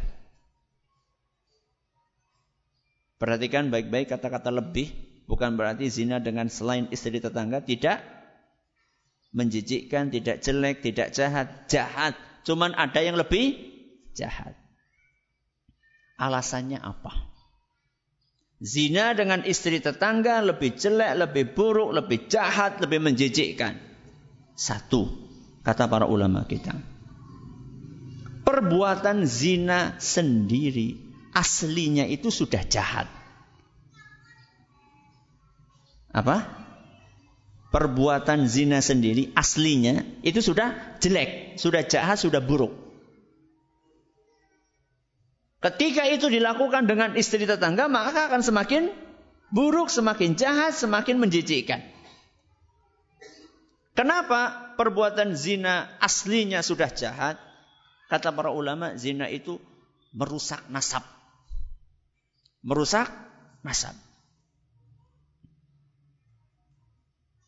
Perhatikan 3.21 3.69
baik-baik 3.69 4.09
kata-kata 4.09 4.49
lebih. 4.49 4.89
Bukan 5.25 5.57
berarti 5.57 5.89
zina 5.89 6.21
dengan 6.21 6.49
selain 6.49 6.85
istri 6.93 7.17
tetangga 7.17 7.61
tidak 7.65 8.01
menjijikkan, 9.33 10.13
tidak 10.13 10.41
jelek, 10.41 10.81
tidak 10.85 11.13
jahat. 11.13 11.65
Jahat. 11.69 12.13
Cuman 12.45 12.73
ada 12.77 13.01
yang 13.01 13.17
lebih 13.17 13.57
jahat. 14.13 14.53
Alasannya 16.15 16.79
apa? 16.79 17.34
Zina 18.63 19.11
dengan 19.11 19.43
istri 19.43 19.83
tetangga 19.83 20.39
lebih 20.39 20.79
jelek, 20.79 21.13
lebih 21.19 21.43
buruk, 21.51 21.91
lebih 21.91 22.31
jahat, 22.31 22.79
lebih 22.79 23.03
menjijikkan. 23.03 23.75
Satu, 24.55 25.11
kata 25.59 25.91
para 25.91 26.07
ulama 26.07 26.47
kita. 26.47 26.71
Perbuatan 28.45 29.27
zina 29.27 29.99
sendiri 29.99 30.95
aslinya 31.35 32.07
itu 32.07 32.31
sudah 32.31 32.63
jahat. 32.63 33.11
Apa? 36.15 36.47
Perbuatan 37.75 38.47
zina 38.47 38.79
sendiri 38.79 39.35
aslinya 39.35 40.23
itu 40.23 40.39
sudah 40.39 40.95
jelek, 41.03 41.59
sudah 41.59 41.83
jahat, 41.83 42.15
sudah 42.23 42.39
buruk. 42.39 42.84
Ketika 45.65 46.05
itu 46.05 46.29
dilakukan 46.29 46.85
dengan 46.85 47.17
istri 47.17 47.41
tetangga, 47.49 47.89
maka 47.89 48.29
akan 48.29 48.45
semakin 48.45 48.93
buruk, 49.49 49.89
semakin 49.89 50.37
jahat, 50.37 50.77
semakin 50.77 51.17
menjijikkan. 51.17 51.81
Kenapa 53.97 54.75
perbuatan 54.77 55.33
zina 55.33 55.97
aslinya 55.97 56.61
sudah 56.61 56.93
jahat? 56.93 57.41
Kata 58.13 58.29
para 58.29 58.53
ulama, 58.53 58.93
zina 58.93 59.25
itu 59.25 59.57
merusak 60.13 60.69
nasab. 60.69 61.01
Merusak 62.61 63.09
nasab. 63.65 63.97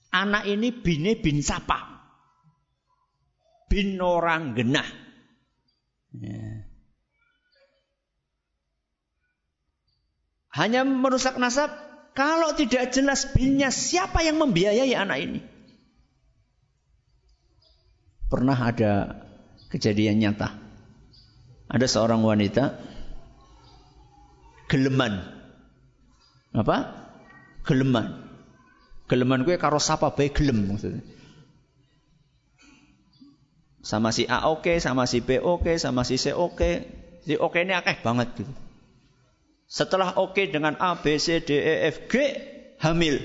Anak 0.09 0.49
ini 0.49 0.73
bine 0.73 1.21
bin 1.21 1.45
sapa. 1.45 2.01
Bin 3.69 4.01
orang 4.01 4.57
genah. 4.57 4.89
Ya. 6.17 6.66
Hanya 10.57 10.81
merusak 10.81 11.37
nasab 11.37 11.69
kalau 12.17 12.49
tidak 12.57 12.89
jelas 12.89 13.29
binnya 13.29 13.69
siapa 13.69 14.25
yang 14.25 14.41
membiayai 14.41 14.89
anak 14.97 15.17
ini. 15.21 15.39
Pernah 18.25 18.57
ada 18.57 19.21
kejadian 19.69 20.17
nyata. 20.17 20.57
Ada 21.69 21.85
seorang 21.85 22.25
wanita 22.25 22.73
geleman. 24.65 25.21
Apa? 26.57 26.77
Geleman. 27.61 28.25
Geleman 29.05 29.45
gue 29.45 29.61
karo 29.61 29.77
sapa 29.77 30.09
baik 30.09 30.41
gelem 30.41 30.73
maksudnya. 30.73 31.05
Sama 33.85 34.11
si 34.11 34.27
A 34.27 34.49
oke, 34.51 34.67
okay, 34.67 34.77
sama 34.83 35.07
si 35.07 35.23
B 35.23 35.39
oke, 35.39 35.63
okay, 35.63 35.75
sama 35.79 36.01
si 36.03 36.17
C 36.19 36.33
oke. 36.33 36.57
Okay. 36.57 36.73
Si 37.23 37.37
oke 37.37 37.61
ini 37.61 37.71
akeh 37.77 38.01
banget 38.01 38.33
gitu. 38.41 38.51
Setelah 39.67 40.15
oke 40.15 40.31
okay 40.31 40.47
dengan 40.47 40.79
A, 40.79 40.95
B, 40.95 41.19
C, 41.19 41.43
D, 41.43 41.59
E, 41.59 41.91
F, 41.91 42.07
G, 42.07 42.13
hamil. 42.79 43.19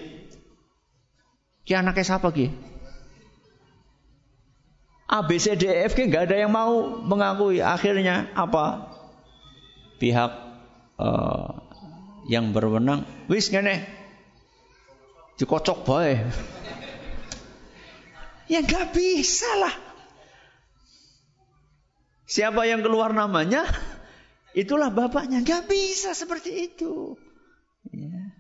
Ki 1.63 1.79
anaknya 1.79 2.03
siapa 2.03 2.35
Ki? 2.35 2.51
A, 5.07 5.23
B, 5.23 5.39
C, 5.39 5.55
D, 5.55 5.71
E, 5.71 5.87
F, 5.87 5.95
G 5.95 6.11
nggak 6.11 6.27
ada 6.27 6.37
yang 6.43 6.51
mau 6.51 6.99
mengakui. 6.99 7.63
Akhirnya 7.63 8.27
apa? 8.35 8.91
Pihak 10.03 10.33
uh, 10.99 11.63
yang 12.27 12.51
berwenang, 12.51 13.07
wis 13.31 13.47
ngene, 13.55 13.87
dikocok 15.39 15.87
bae. 15.87 16.27
ya 18.51 18.67
nggak 18.67 18.91
bisa 18.91 19.47
lah. 19.63 19.75
Siapa 22.27 22.67
yang 22.67 22.83
keluar 22.83 23.15
namanya? 23.15 23.63
Itulah 24.53 24.93
bapaknya. 24.93 25.41
Gak 25.41 25.69
bisa 25.69 26.13
seperti 26.13 26.69
itu. 26.69 27.17
Ya. 27.89 28.37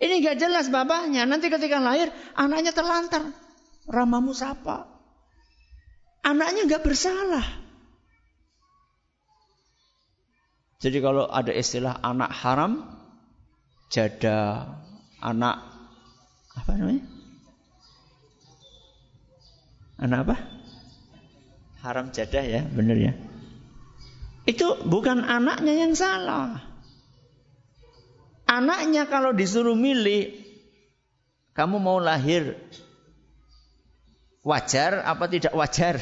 Ini 0.00 0.24
gak 0.24 0.40
jelas 0.40 0.72
bapaknya. 0.72 1.28
Nanti 1.28 1.52
ketika 1.52 1.76
lahir, 1.76 2.08
anaknya 2.32 2.72
terlantar. 2.72 3.28
Ramamu 3.88 4.32
siapa? 4.32 4.88
Anaknya 6.24 6.68
gak 6.68 6.84
bersalah. 6.84 7.44
Jadi 10.78 10.98
kalau 11.02 11.26
ada 11.26 11.50
istilah 11.50 11.98
anak 11.98 12.30
haram, 12.30 12.86
jada, 13.90 14.70
anak 15.18 15.58
apa 16.54 16.70
namanya? 16.78 17.04
Anak 19.98 20.18
apa? 20.22 20.36
Haram 21.82 22.14
jadah 22.14 22.44
ya, 22.46 22.62
benar 22.70 22.94
ya. 22.94 23.12
Itu 24.48 24.80
bukan 24.80 25.28
anaknya 25.28 25.76
yang 25.76 25.92
salah. 25.92 26.56
Anaknya 28.48 29.04
kalau 29.04 29.36
disuruh 29.36 29.76
milih, 29.76 30.40
kamu 31.52 31.76
mau 31.76 32.00
lahir 32.00 32.56
wajar 34.40 35.04
apa 35.04 35.28
tidak 35.28 35.52
wajar? 35.52 36.00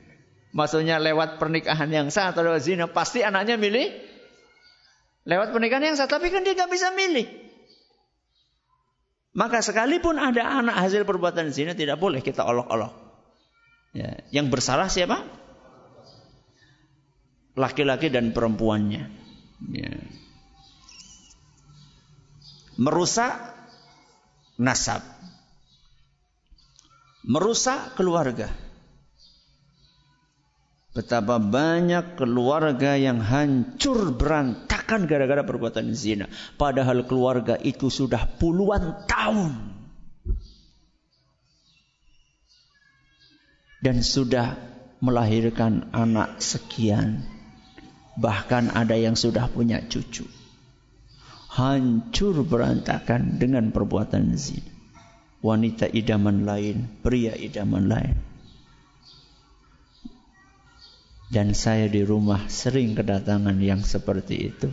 Maksudnya 0.58 0.98
lewat 0.98 1.38
pernikahan 1.38 1.86
yang 1.86 2.10
sah 2.10 2.34
atau 2.34 2.42
lewat 2.42 2.66
zina, 2.66 2.90
pasti 2.90 3.22
anaknya 3.22 3.54
milih 3.54 3.94
lewat 5.22 5.54
pernikahan 5.54 5.94
yang 5.94 5.96
sah. 5.98 6.10
Tapi 6.10 6.34
kan 6.34 6.42
dia 6.42 6.58
nggak 6.58 6.74
bisa 6.74 6.90
milih. 6.98 7.30
Maka 9.38 9.62
sekalipun 9.62 10.18
ada 10.18 10.42
anak 10.46 10.82
hasil 10.82 11.06
perbuatan 11.06 11.54
zina 11.54 11.78
tidak 11.78 12.02
boleh 12.02 12.18
kita 12.26 12.42
olok-olok. 12.42 12.90
Ya, 13.94 14.18
yang 14.34 14.50
bersalah 14.50 14.90
siapa? 14.90 15.43
Laki-laki 17.54 18.10
dan 18.10 18.34
perempuannya. 18.34 19.04
Ya. 19.70 19.92
Merusak 22.74 23.54
nasab. 24.58 25.02
Merusak 27.24 27.96
keluarga. 27.96 28.50
Betapa 30.94 31.42
banyak 31.42 32.14
keluarga 32.14 32.94
yang 32.94 33.18
hancur 33.18 34.14
berantakan 34.14 35.10
gara-gara 35.10 35.42
perbuatan 35.42 35.90
zina. 35.90 36.30
Padahal 36.54 37.02
keluarga 37.10 37.58
itu 37.58 37.90
sudah 37.90 38.30
puluhan 38.38 39.02
tahun 39.10 39.74
dan 43.82 44.00
sudah 44.00 44.54
melahirkan 45.02 45.90
anak 45.90 46.38
sekian. 46.38 47.33
Bahkan 48.14 48.70
ada 48.74 48.94
yang 48.94 49.18
sudah 49.18 49.50
punya 49.50 49.82
cucu. 49.82 50.26
Hancur 51.54 52.42
berantakan 52.46 53.38
dengan 53.38 53.70
perbuatan 53.70 54.34
zina. 54.34 54.70
Wanita 55.44 55.92
idaman 55.92 56.48
lain, 56.48 56.88
pria 57.04 57.36
idaman 57.36 57.84
lain. 57.86 58.16
Dan 61.28 61.52
saya 61.52 61.90
di 61.90 62.00
rumah 62.00 62.46
sering 62.46 62.94
kedatangan 62.94 63.58
yang 63.60 63.82
seperti 63.82 64.54
itu. 64.54 64.70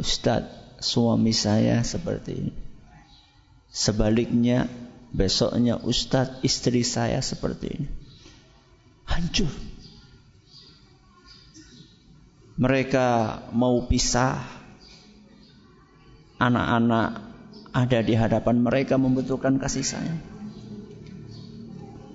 Ustadz, 0.00 0.82
suami 0.82 1.30
saya 1.30 1.84
seperti 1.86 2.32
ini. 2.32 2.54
Sebaliknya, 3.72 4.68
besoknya 5.12 5.80
Ustadz, 5.80 6.44
istri 6.44 6.84
saya 6.84 7.20
seperti 7.24 7.66
ini. 7.72 7.88
Hancur. 9.08 9.71
Mereka 12.56 13.06
mau 13.56 13.84
pisah. 13.88 14.40
Anak-anak 16.42 17.08
ada 17.72 17.98
di 18.02 18.14
hadapan 18.18 18.60
mereka 18.60 18.98
membutuhkan 18.98 19.56
kasih 19.62 19.86
sayang. 19.86 20.20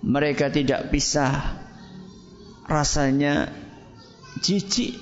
Mereka 0.04 0.52
tidak 0.52 0.91
pisah 0.93 1.58
rasanya 2.67 3.50
jijik 4.43 5.00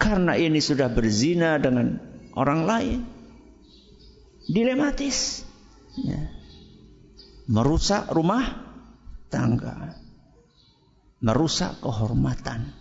karena 0.00 0.36
ini 0.36 0.60
sudah 0.60 0.88
berzina 0.92 1.60
dengan 1.60 2.00
orang 2.36 2.60
lain 2.64 3.00
dilematis 4.48 5.44
ya. 6.00 6.20
merusak 7.50 8.08
rumah 8.08 8.44
tangga 9.28 9.96
merusak 11.20 11.80
kehormatan 11.84 12.72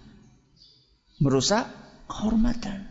merusak 1.20 1.68
kehormatan 2.08 2.88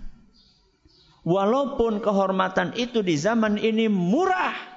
walaupun 1.26 2.00
kehormatan 2.04 2.76
itu 2.76 3.04
di 3.04 3.16
zaman 3.16 3.56
ini 3.60 3.88
murah 3.88 4.68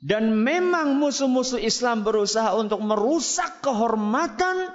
Dan 0.00 0.32
memang 0.32 0.96
musuh-musuh 0.96 1.60
Islam 1.60 2.08
berusaha 2.08 2.56
untuk 2.56 2.80
merusak 2.80 3.60
kehormatan 3.60 4.72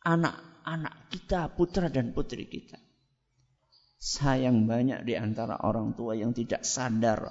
anak-anak 0.00 1.12
kita, 1.12 1.52
putra 1.52 1.92
dan 1.92 2.16
putri 2.16 2.48
kita. 2.48 2.80
Sayang 4.00 4.64
banyak 4.64 5.04
di 5.04 5.12
antara 5.12 5.60
orang 5.60 5.92
tua 5.92 6.16
yang 6.16 6.32
tidak 6.32 6.64
sadar 6.64 7.28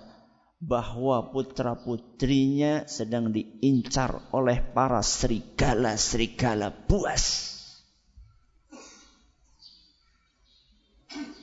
bahwa 0.63 1.27
putra 1.35 1.75
putrinya 1.75 2.87
sedang 2.87 3.35
diincar 3.35 4.31
oleh 4.31 4.63
para 4.63 5.03
serigala-serigala 5.03 6.71
buas. 6.87 7.51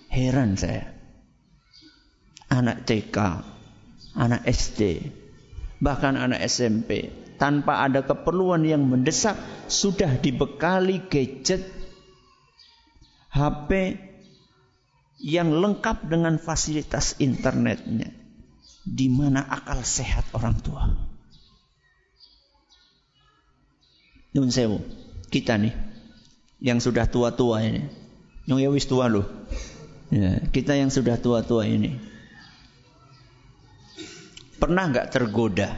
Heran 0.09 0.56
saya. 0.56 0.96
Anak 2.50 2.88
TK, 2.88 3.16
anak 4.16 4.42
SD, 4.42 5.06
bahkan 5.78 6.18
anak 6.18 6.42
SMP 6.50 7.12
tanpa 7.38 7.87
ada 7.87 8.02
keperluan 8.02 8.66
yang 8.66 8.83
mendesak 8.88 9.38
sudah 9.70 10.18
dibekali 10.18 11.06
gadget 11.06 11.62
HP 13.30 14.00
yang 15.22 15.54
lengkap 15.54 16.11
dengan 16.11 16.42
fasilitas 16.42 17.22
internetnya 17.22 18.19
di 18.85 19.12
mana 19.12 19.45
akal 19.45 19.85
sehat 19.85 20.25
orang 20.37 20.57
tua 20.61 20.88
Nun 24.31 24.51
sewu 24.55 24.79
kita 25.29 25.59
nih 25.59 25.75
yang 26.62 26.79
sudah 26.79 27.11
tua-tua 27.11 27.66
ini 27.66 27.83
yang 28.47 28.62
ya 28.62 28.71
wis 28.71 28.87
tua 28.87 29.11
loh 29.11 29.27
ya, 30.14 30.38
kita 30.55 30.79
yang 30.79 30.88
sudah 30.88 31.19
tua-tua 31.19 31.66
ini 31.66 32.11
Pernah 34.61 34.93
nggak 34.93 35.09
tergoda 35.09 35.73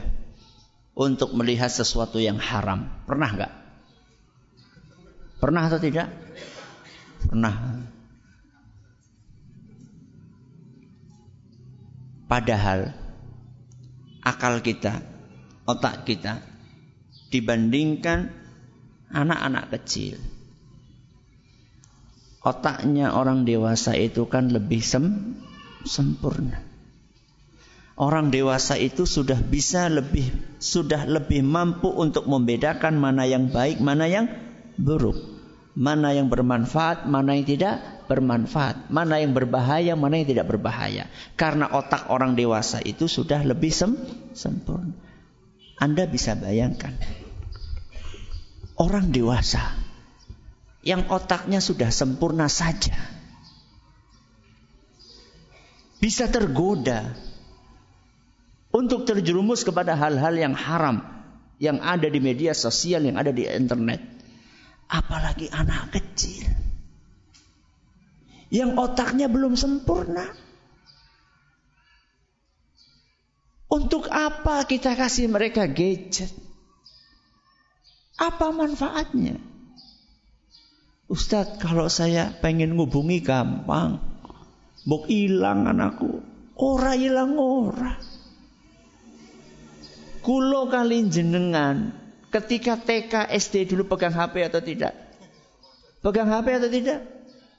untuk 0.91 1.31
melihat 1.39 1.71
sesuatu 1.71 2.19
yang 2.19 2.35
haram? 2.35 2.91
Pernah 3.07 3.29
nggak? 3.31 3.53
Pernah 5.39 5.61
atau 5.71 5.79
tidak? 5.79 6.11
Pernah. 7.23 7.53
Padahal 12.33 12.89
akal 14.25 14.65
kita, 14.65 15.05
otak 15.69 16.01
kita 16.01 16.41
dibandingkan 17.29 18.33
anak-anak 19.13 19.69
kecil. 19.77 20.17
Otaknya 22.41 23.13
orang 23.13 23.45
dewasa 23.45 23.93
itu 23.93 24.25
kan 24.25 24.49
lebih 24.49 24.81
sem 24.81 25.37
sempurna. 25.85 26.57
Orang 28.01 28.33
dewasa 28.33 28.81
itu 28.81 29.05
sudah 29.05 29.37
bisa 29.37 29.85
lebih 29.93 30.57
sudah 30.57 31.05
lebih 31.05 31.45
mampu 31.45 31.93
untuk 31.93 32.25
membedakan 32.25 32.97
mana 32.97 33.29
yang 33.29 33.53
baik, 33.53 33.77
mana 33.77 34.09
yang 34.09 34.25
buruk. 34.81 35.21
Mana 35.77 36.17
yang 36.17 36.33
bermanfaat, 36.33 37.05
mana 37.05 37.37
yang 37.37 37.45
tidak 37.45 37.92
bermanfaat. 38.05 38.89
Mana 38.91 39.19
yang 39.19 39.35
berbahaya, 39.35 39.97
mana 39.97 40.19
yang 40.19 40.27
tidak 40.29 40.47
berbahaya. 40.49 41.07
Karena 41.35 41.69
otak 41.71 42.09
orang 42.09 42.37
dewasa 42.37 42.79
itu 42.83 43.07
sudah 43.07 43.41
lebih 43.43 43.71
sem 43.73 43.95
sempurna. 44.35 44.95
Anda 45.77 46.07
bisa 46.07 46.37
bayangkan. 46.37 46.95
Orang 48.79 49.13
dewasa 49.13 49.61
yang 50.81 51.07
otaknya 51.07 51.63
sudah 51.63 51.93
sempurna 51.93 52.51
saja 52.51 52.97
bisa 56.03 56.27
tergoda 56.27 57.15
untuk 58.73 59.07
terjerumus 59.07 59.63
kepada 59.63 59.95
hal-hal 59.95 60.35
yang 60.35 60.51
haram 60.51 60.99
yang 61.61 61.79
ada 61.79 62.09
di 62.11 62.19
media 62.19 62.51
sosial, 62.51 63.05
yang 63.07 63.15
ada 63.15 63.31
di 63.31 63.47
internet. 63.47 64.03
Apalagi 64.91 65.47
anak 65.47 65.95
kecil 65.95 66.62
yang 68.53 68.77
otaknya 68.77 69.25
belum 69.25 69.57
sempurna. 69.57 70.29
Untuk 73.65 74.05
apa 74.13 74.69
kita 74.69 74.93
kasih 74.93 75.25
mereka 75.25 75.65
gadget? 75.65 76.29
Apa 78.21 78.53
manfaatnya? 78.53 79.41
Ustadz, 81.09 81.57
kalau 81.57 81.89
saya 81.89 82.29
pengen 82.37 82.77
ngubungi 82.77 83.25
gampang. 83.25 83.97
Bok 84.85 85.09
hilang 85.09 85.65
anakku. 85.65 86.21
Ora 86.53 86.93
hilang 86.93 87.33
ora. 87.41 87.97
Kulo 90.21 90.69
kali 90.69 91.09
jenengan 91.09 91.97
ketika 92.29 92.77
TK 92.77 93.33
SD 93.33 93.73
dulu 93.73 93.89
pegang 93.89 94.13
HP 94.13 94.45
atau 94.45 94.61
tidak? 94.61 94.93
Pegang 96.05 96.29
HP 96.29 96.47
atau 96.61 96.69
tidak? 96.69 97.12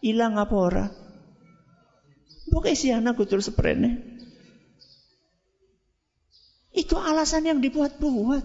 Hilang 0.04 0.36
apa 0.36 0.52
ora? 0.52 0.86
Anak 2.92 3.16
terus 3.24 3.48
seprene. 3.48 4.04
Itu 6.76 7.00
alasan 7.00 7.48
yang 7.48 7.64
dibuat-buat. 7.64 8.44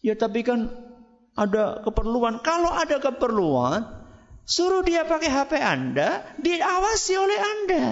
Ya 0.00 0.16
tapi 0.16 0.40
kan 0.40 0.72
ada 1.36 1.84
keperluan. 1.84 2.40
Kalau 2.40 2.72
ada 2.72 2.96
keperluan, 2.96 3.84
suruh 4.48 4.80
dia 4.80 5.04
pakai 5.04 5.28
HP 5.28 5.52
Anda, 5.60 6.24
diawasi 6.40 7.12
oleh 7.20 7.38
Anda. 7.38 7.86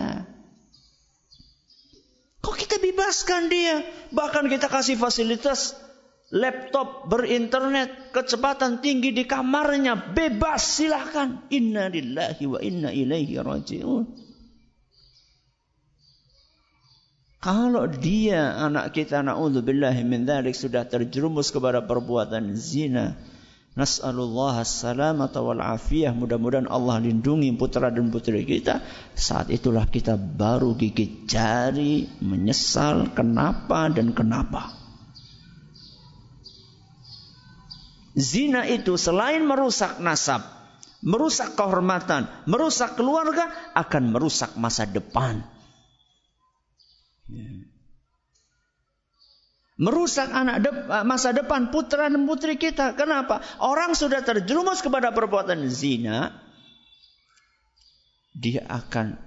Kok 2.41 2.57
kita 2.57 2.81
bebaskan 2.81 3.53
dia? 3.53 3.85
Bahkan 4.17 4.49
kita 4.49 4.73
kasih 4.73 4.97
fasilitas 4.97 5.77
laptop 6.35 7.07
berinternet 7.07 8.11
kecepatan 8.11 8.83
tinggi 8.83 9.15
di 9.15 9.23
kamarnya 9.23 9.95
bebas 9.95 10.83
silahkan 10.83 11.47
inna 11.55 11.87
lillahi 11.87 12.45
wa 12.51 12.59
inna 12.59 12.91
ilaihi 12.91 13.39
rajiun 13.39 14.05
kalau 17.39 17.87
dia 17.87 18.59
anak 18.59 18.91
kita 18.91 19.23
naudzubillahi 19.23 20.03
min 20.03 20.27
dzalik 20.27 20.59
sudah 20.59 20.91
terjerumus 20.91 21.55
kepada 21.55 21.87
perbuatan 21.87 22.59
zina 22.59 23.15
Nas'alullah 23.75 24.63
salamata 24.63 25.43
wal 25.43 25.59
afiyah. 25.59 26.15
Mudah-mudahan 26.15 26.71
Allah 26.71 27.03
lindungi 27.03 27.51
putra 27.59 27.91
dan 27.91 28.07
putri 28.15 28.47
kita. 28.47 28.79
Saat 29.19 29.51
itulah 29.51 29.91
kita 29.91 30.15
baru 30.15 30.79
gigit 30.79 31.27
jari, 31.27 32.07
menyesal 32.23 33.11
kenapa 33.19 33.91
dan 33.91 34.15
kenapa. 34.15 34.84
Zina 38.15 38.63
itu 38.71 38.95
selain 38.95 39.43
merusak 39.43 39.99
nasab, 39.99 40.47
merusak 41.03 41.59
kehormatan, 41.59 42.31
merusak 42.47 42.95
keluarga, 42.95 43.51
akan 43.75 44.15
merusak 44.15 44.55
masa 44.55 44.87
depan. 44.87 45.43
Ya. 47.27 47.51
Merusak 49.75 50.31
anak 50.31 50.63
de 50.63 50.71
masa 51.03 51.35
depan 51.35 51.75
putra 51.75 52.07
dan 52.07 52.23
putri 52.31 52.55
kita. 52.55 52.95
Kenapa? 52.95 53.43
Orang 53.59 53.99
sudah 53.99 54.23
terjerumus 54.23 54.79
kepada 54.79 55.11
perbuatan 55.11 55.67
zina. 55.67 56.31
Dia 58.39 58.63
akan 58.71 59.19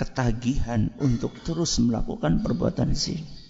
ketagihan 0.00 0.96
untuk 0.96 1.36
terus 1.44 1.76
melakukan 1.76 2.40
perbuatan 2.40 2.96
zina. 2.96 3.45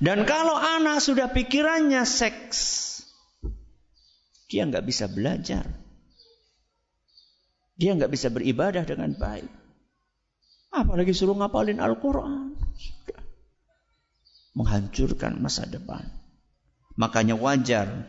Dan 0.00 0.24
kalau 0.24 0.56
anak 0.56 1.04
sudah 1.04 1.28
pikirannya 1.28 2.08
seks, 2.08 2.58
dia 4.48 4.64
nggak 4.64 4.88
bisa 4.88 5.12
belajar. 5.12 5.68
Dia 7.76 7.92
nggak 7.92 8.08
bisa 8.08 8.32
beribadah 8.32 8.80
dengan 8.88 9.12
baik. 9.12 9.48
Apalagi 10.72 11.12
suruh 11.12 11.36
ngapalin 11.36 11.84
Al-Quran. 11.84 12.56
Menghancurkan 14.56 15.36
masa 15.36 15.68
depan. 15.68 16.08
Makanya 16.96 17.36
wajar. 17.36 18.08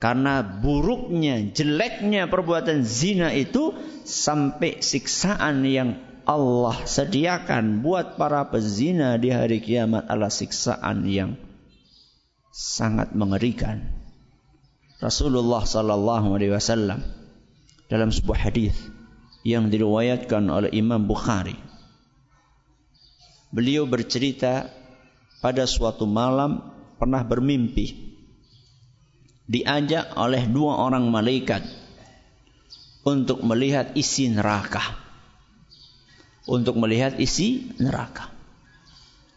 Karena 0.00 0.40
buruknya, 0.40 1.52
jeleknya 1.52 2.30
perbuatan 2.30 2.86
zina 2.86 3.34
itu 3.36 3.76
sampai 4.08 4.80
siksaan 4.80 5.66
yang 5.68 6.07
Allah 6.28 6.84
sediakan 6.84 7.80
buat 7.80 8.20
para 8.20 8.44
pezina 8.52 9.16
di 9.16 9.32
hari 9.32 9.64
kiamat 9.64 10.12
adalah 10.12 10.28
siksaan 10.28 11.08
yang 11.08 11.40
sangat 12.52 13.16
mengerikan. 13.16 13.80
Rasulullah 15.00 15.64
sallallahu 15.64 16.36
alaihi 16.36 16.52
wasallam 16.52 17.00
dalam 17.88 18.12
sebuah 18.12 18.44
hadis 18.44 18.76
yang 19.40 19.72
diriwayatkan 19.72 20.44
oleh 20.52 20.68
Imam 20.76 21.08
Bukhari. 21.08 21.56
Beliau 23.48 23.88
bercerita 23.88 24.68
pada 25.40 25.64
suatu 25.64 26.04
malam 26.04 26.60
pernah 27.00 27.24
bermimpi 27.24 28.12
diajak 29.48 30.12
oleh 30.12 30.44
dua 30.44 30.84
orang 30.84 31.08
malaikat 31.08 31.64
untuk 33.08 33.40
melihat 33.40 33.96
isi 33.96 34.28
neraka. 34.28 35.07
Untuk 36.48 36.80
melihat 36.80 37.20
isi 37.20 37.76
neraka. 37.76 38.32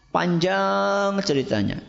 Panjang 0.08 1.20
ceritanya. 1.20 1.84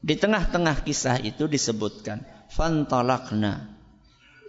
Di 0.00 0.16
tengah-tengah 0.16 0.80
kisah 0.82 1.20
itu 1.20 1.44
disebutkan 1.44 2.24
fantalaqna 2.50 3.72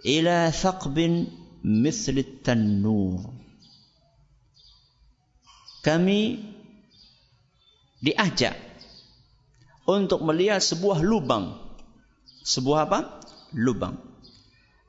ila 0.04 0.48
thaqbin 0.48 1.28
misli 1.64 2.24
tannur. 2.44 3.24
Kami 5.84 6.40
diajak 8.00 8.56
untuk 9.84 10.20
melihat 10.24 10.60
sebuah 10.60 11.00
lubang. 11.00 11.60
Sebuah 12.44 12.88
apa? 12.88 13.00
Lubang. 13.56 14.13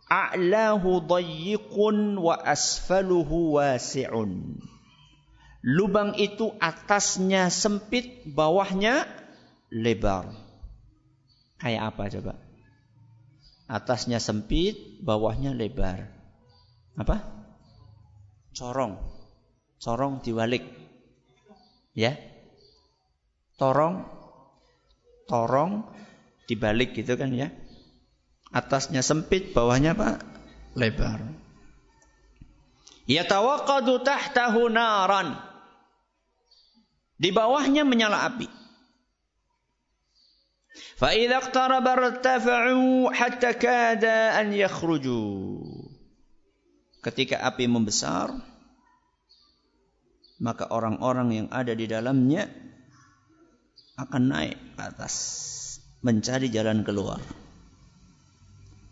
A'lahu 0.05 1.01
dayyiqun 1.01 2.21
wa 2.21 2.37
asfaluhu 2.37 3.57
wasi'un. 3.57 4.61
Lubang 5.65 6.13
itu 6.21 6.53
atasnya 6.61 7.49
sempit, 7.49 8.21
bawahnya 8.29 9.09
lebar. 9.73 10.29
Kayak 11.57 11.83
apa 11.89 12.03
coba? 12.13 12.33
Atasnya 13.65 14.21
sempit, 14.21 15.01
bawahnya 15.01 15.57
lebar. 15.57 16.05
Apa? 16.93 17.25
Corong. 18.53 19.01
Corong 19.81 20.21
diwalik. 20.21 20.69
Ya. 21.97 22.13
Torong. 23.57 24.05
Torong 25.25 25.89
dibalik 26.45 26.93
gitu 26.93 27.17
kan 27.17 27.33
ya. 27.33 27.49
Atasnya 28.54 29.00
sempit, 29.00 29.54
bawahnya 29.54 29.94
apa? 29.94 30.18
Lebar. 30.74 31.22
Yatawaqqadu 33.06 34.02
tahtahu 34.02 34.70
naran. 34.70 35.38
Di 37.20 37.30
bawahnya 37.30 37.86
menyala 37.86 38.26
api. 38.26 38.60
فإذا 41.00 41.36
اقترب 41.36 41.86
ارتفعوا 41.88 43.12
حتى 43.12 43.50
كاد 43.52 44.04
أن 44.04 44.52
يخرجوا 44.52 45.80
Ketika 47.00 47.40
api 47.40 47.64
membesar, 47.64 48.28
maka 50.36 50.68
orang-orang 50.68 51.28
yang 51.32 51.48
ada 51.48 51.72
di 51.72 51.88
dalamnya 51.88 52.44
akan 53.96 54.22
naik 54.28 54.76
ke 54.76 54.82
atas, 54.84 55.14
mencari 56.04 56.52
jalan 56.52 56.84
keluar. 56.84 57.16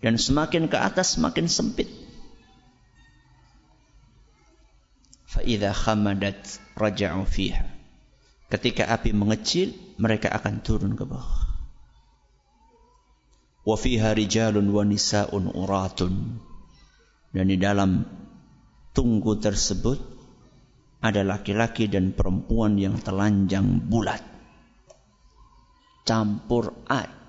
Dan 0.03 0.19
semakin 0.19 0.67
ke 0.67 0.75
atas 0.75 1.15
semakin 1.15 1.47
sempit. 1.47 1.87
Fa'idha 5.23 5.71
khamadat 5.71 6.59
raja'u 6.75 7.23
fiha. 7.23 7.63
Ketika 8.51 8.91
api 8.91 9.15
mengecil, 9.15 9.71
mereka 9.95 10.29
akan 10.35 10.59
turun 10.59 10.93
ke 10.99 11.07
bawah. 11.07 11.47
Wa 13.63 13.79
fiha 13.79 14.11
rijalun 14.11 14.67
wa 14.75 14.83
nisa'un 14.83 15.47
uratun. 15.55 16.43
Dan 17.31 17.47
di 17.47 17.55
dalam 17.55 18.03
tungku 18.91 19.39
tersebut 19.39 19.97
ada 20.99 21.23
laki-laki 21.23 21.87
dan 21.87 22.11
perempuan 22.11 22.75
yang 22.75 22.99
telanjang 22.99 23.79
bulat. 23.87 24.19
Campur 26.03 26.75
ad 26.91 27.22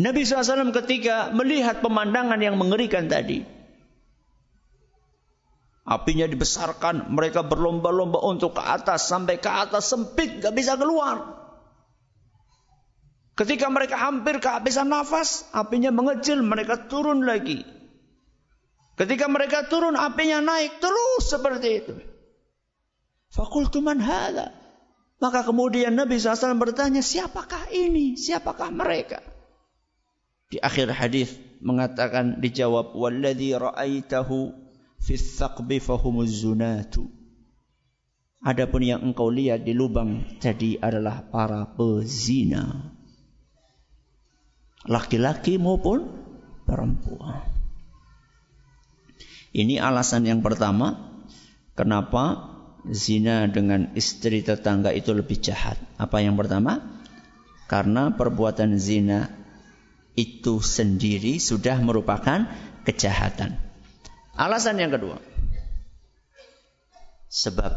Nabi 0.00 0.24
SAW 0.24 0.72
ketika 0.72 1.34
melihat 1.36 1.84
pemandangan 1.84 2.40
yang 2.40 2.56
mengerikan 2.56 3.10
tadi 3.12 3.44
Apinya 5.82 6.30
dibesarkan, 6.30 7.10
mereka 7.10 7.42
berlomba-lomba 7.42 8.22
untuk 8.22 8.54
ke 8.54 8.62
atas 8.62 9.10
sampai 9.10 9.42
ke 9.42 9.50
atas 9.50 9.90
sempit, 9.90 10.38
gak 10.38 10.54
bisa 10.54 10.78
keluar. 10.78 11.42
Ketika 13.34 13.66
mereka 13.66 13.98
hampir 13.98 14.38
kehabisan 14.38 14.86
nafas, 14.86 15.42
apinya 15.50 15.90
mengecil, 15.90 16.38
mereka 16.46 16.86
turun 16.86 17.26
lagi. 17.26 17.66
Ketika 18.94 19.26
mereka 19.26 19.66
turun, 19.66 19.98
apinya 19.98 20.38
naik 20.38 20.78
terus 20.78 21.26
seperti 21.26 21.68
itu. 21.82 21.94
Fakultu 23.34 23.82
man. 23.82 23.98
Maka 25.18 25.40
kemudian 25.42 25.98
Nabi 25.98 26.22
SAW 26.22 26.62
bertanya, 26.62 27.02
siapakah 27.02 27.74
ini? 27.74 28.14
Siapakah 28.14 28.70
mereka? 28.70 29.31
Di 30.52 30.60
akhir 30.60 30.92
hadis 30.92 31.32
mengatakan 31.64 32.44
dijawab, 32.44 32.92
Walladhi 32.92 33.56
ra'aitahu 33.56 34.52
fi 35.00 35.16
fahumuz 35.80 36.44
zunatu. 36.44 37.08
Adapun 38.44 38.84
yang 38.84 39.00
engkau 39.00 39.32
lihat 39.32 39.64
di 39.64 39.72
lubang 39.72 40.36
tadi 40.42 40.76
adalah 40.76 41.24
para 41.30 41.72
pezina 41.72 42.92
laki-laki 44.82 45.62
maupun 45.62 46.10
perempuan. 46.66 47.46
Ini 49.52 49.78
alasan 49.78 50.26
yang 50.26 50.42
pertama 50.42 51.12
kenapa 51.78 52.50
zina 52.90 53.46
dengan 53.46 53.94
istri 53.94 54.42
tetangga 54.42 54.90
itu 54.90 55.14
lebih 55.14 55.38
jahat. 55.38 55.78
Apa 56.00 56.18
yang 56.24 56.34
pertama? 56.34 56.82
Karena 57.70 58.10
perbuatan 58.10 58.74
zina 58.80 59.41
itu 60.12 60.60
sendiri 60.60 61.40
sudah 61.40 61.80
merupakan 61.80 62.44
kejahatan. 62.84 63.56
Alasan 64.36 64.80
yang 64.80 64.92
kedua. 64.92 65.20
Sebab 67.32 67.72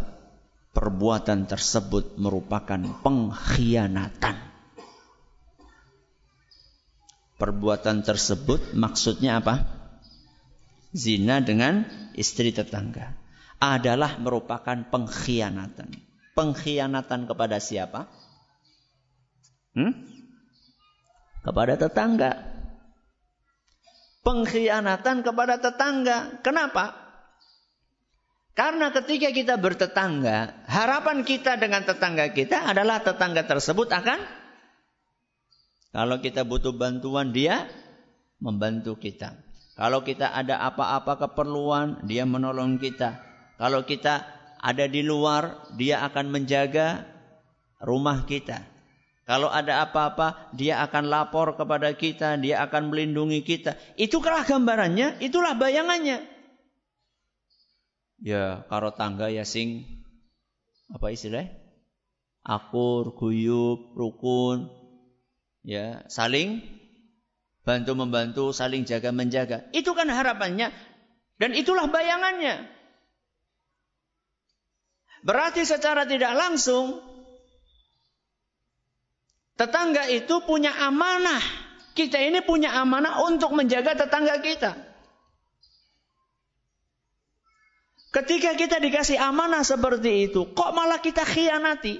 perbuatan 0.75 1.47
tersebut 1.47 2.19
merupakan 2.19 2.79
pengkhianatan. 2.99 4.35
Perbuatan 7.35 8.03
tersebut 8.03 8.75
maksudnya 8.75 9.39
apa? 9.43 9.67
Zina 10.95 11.43
dengan 11.43 11.83
istri 12.15 12.55
tetangga 12.55 13.15
adalah 13.59 14.15
merupakan 14.19 14.87
pengkhianatan. 14.87 15.91
Pengkhianatan 16.35 17.27
kepada 17.27 17.59
siapa? 17.59 18.07
Hmm? 19.75 20.14
Kepada 21.45 21.77
tetangga. 21.77 22.31
Pengkhianatan 24.25 25.21
kepada 25.21 25.61
tetangga. 25.61 26.41
Kenapa? 26.41 27.05
Karena 28.55 28.89
ketika 28.89 29.29
kita 29.35 29.59
bertetangga, 29.59 30.65
harapan 30.65 31.21
kita 31.27 31.59
dengan 31.59 31.85
tetangga 31.85 32.31
kita 32.33 32.71
adalah 32.71 33.03
tetangga 33.03 33.43
tersebut 33.45 33.91
akan 33.91 34.17
kalau 35.95 36.19
kita 36.19 36.43
butuh 36.43 36.75
bantuan 36.75 37.31
dia 37.31 37.71
membantu 38.43 38.99
kita. 38.99 39.31
Kalau 39.79 40.03
kita 40.03 40.31
ada 40.31 40.63
apa-apa 40.67 41.19
keperluan, 41.19 42.03
dia 42.03 42.27
menolong 42.27 42.79
kita. 42.79 43.19
Kalau 43.55 43.87
kita 43.87 44.23
ada 44.59 44.85
di 44.91 45.03
luar, 45.03 45.71
dia 45.79 46.03
akan 46.03 46.35
menjaga 46.35 47.07
rumah 47.79 48.27
kita. 48.27 48.74
Kalau 49.25 49.49
ada 49.49 49.81
apa-apa, 49.81 50.53
dia 50.53 50.85
akan 50.85 51.09
lapor 51.09 51.57
kepada 51.57 51.89
kita, 51.97 52.37
dia 52.37 52.61
akan 52.61 52.93
melindungi 52.93 53.41
kita. 53.41 53.73
Itulah 53.97 54.45
gambarannya, 54.45 55.17
itulah 55.17 55.57
bayangannya. 55.57 56.21
Ya, 58.21 58.61
karo 58.69 58.93
tangga 58.93 59.33
ya 59.33 59.41
sing 59.41 59.81
apa 60.93 61.09
istilahnya? 61.09 61.57
Akur, 62.45 63.17
guyub, 63.17 63.97
rukun, 63.97 64.69
ya 65.65 66.05
saling 66.05 66.61
bantu 67.65 67.97
membantu, 67.97 68.53
saling 68.53 68.85
jaga 68.85 69.09
menjaga. 69.09 69.65
Itu 69.73 69.97
kan 69.97 70.05
harapannya 70.05 70.69
dan 71.41 71.57
itulah 71.57 71.89
bayangannya. 71.89 72.69
Berarti 75.25 75.65
secara 75.65 76.05
tidak 76.05 76.37
langsung 76.37 77.14
tetangga 79.55 80.07
itu 80.11 80.43
punya 80.43 80.71
amanah. 80.85 81.41
Kita 81.95 82.19
ini 82.19 82.43
punya 82.43 82.75
amanah 82.75 83.23
untuk 83.23 83.55
menjaga 83.55 83.95
tetangga 83.95 84.39
kita. 84.43 84.75
Ketika 88.11 88.55
kita 88.55 88.79
dikasih 88.79 89.19
amanah 89.19 89.63
seperti 89.63 90.31
itu, 90.31 90.47
kok 90.55 90.71
malah 90.71 91.03
kita 91.03 91.23
khianati? 91.27 91.99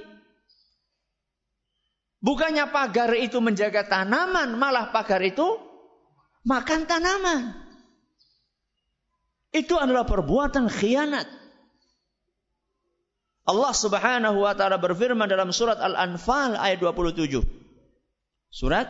Bukannya 2.23 2.71
pagar 2.71 3.11
itu 3.19 3.43
menjaga 3.43 3.83
tanaman, 3.83 4.55
malah 4.55 4.95
pagar 4.95 5.19
itu 5.19 5.59
makan 6.47 6.87
tanaman. 6.87 7.53
Itu 9.51 9.75
adalah 9.75 10.07
perbuatan 10.07 10.71
khianat. 10.71 11.44
Allah 13.45 13.73
Subhanahu 13.77 14.41
wa 14.41 14.57
taala 14.57 14.81
berfirman 14.81 15.29
dalam 15.29 15.53
surat 15.53 15.77
Al-Anfal 15.77 16.57
ayat 16.57 16.81
27. 16.81 17.45
Surat 18.49 18.89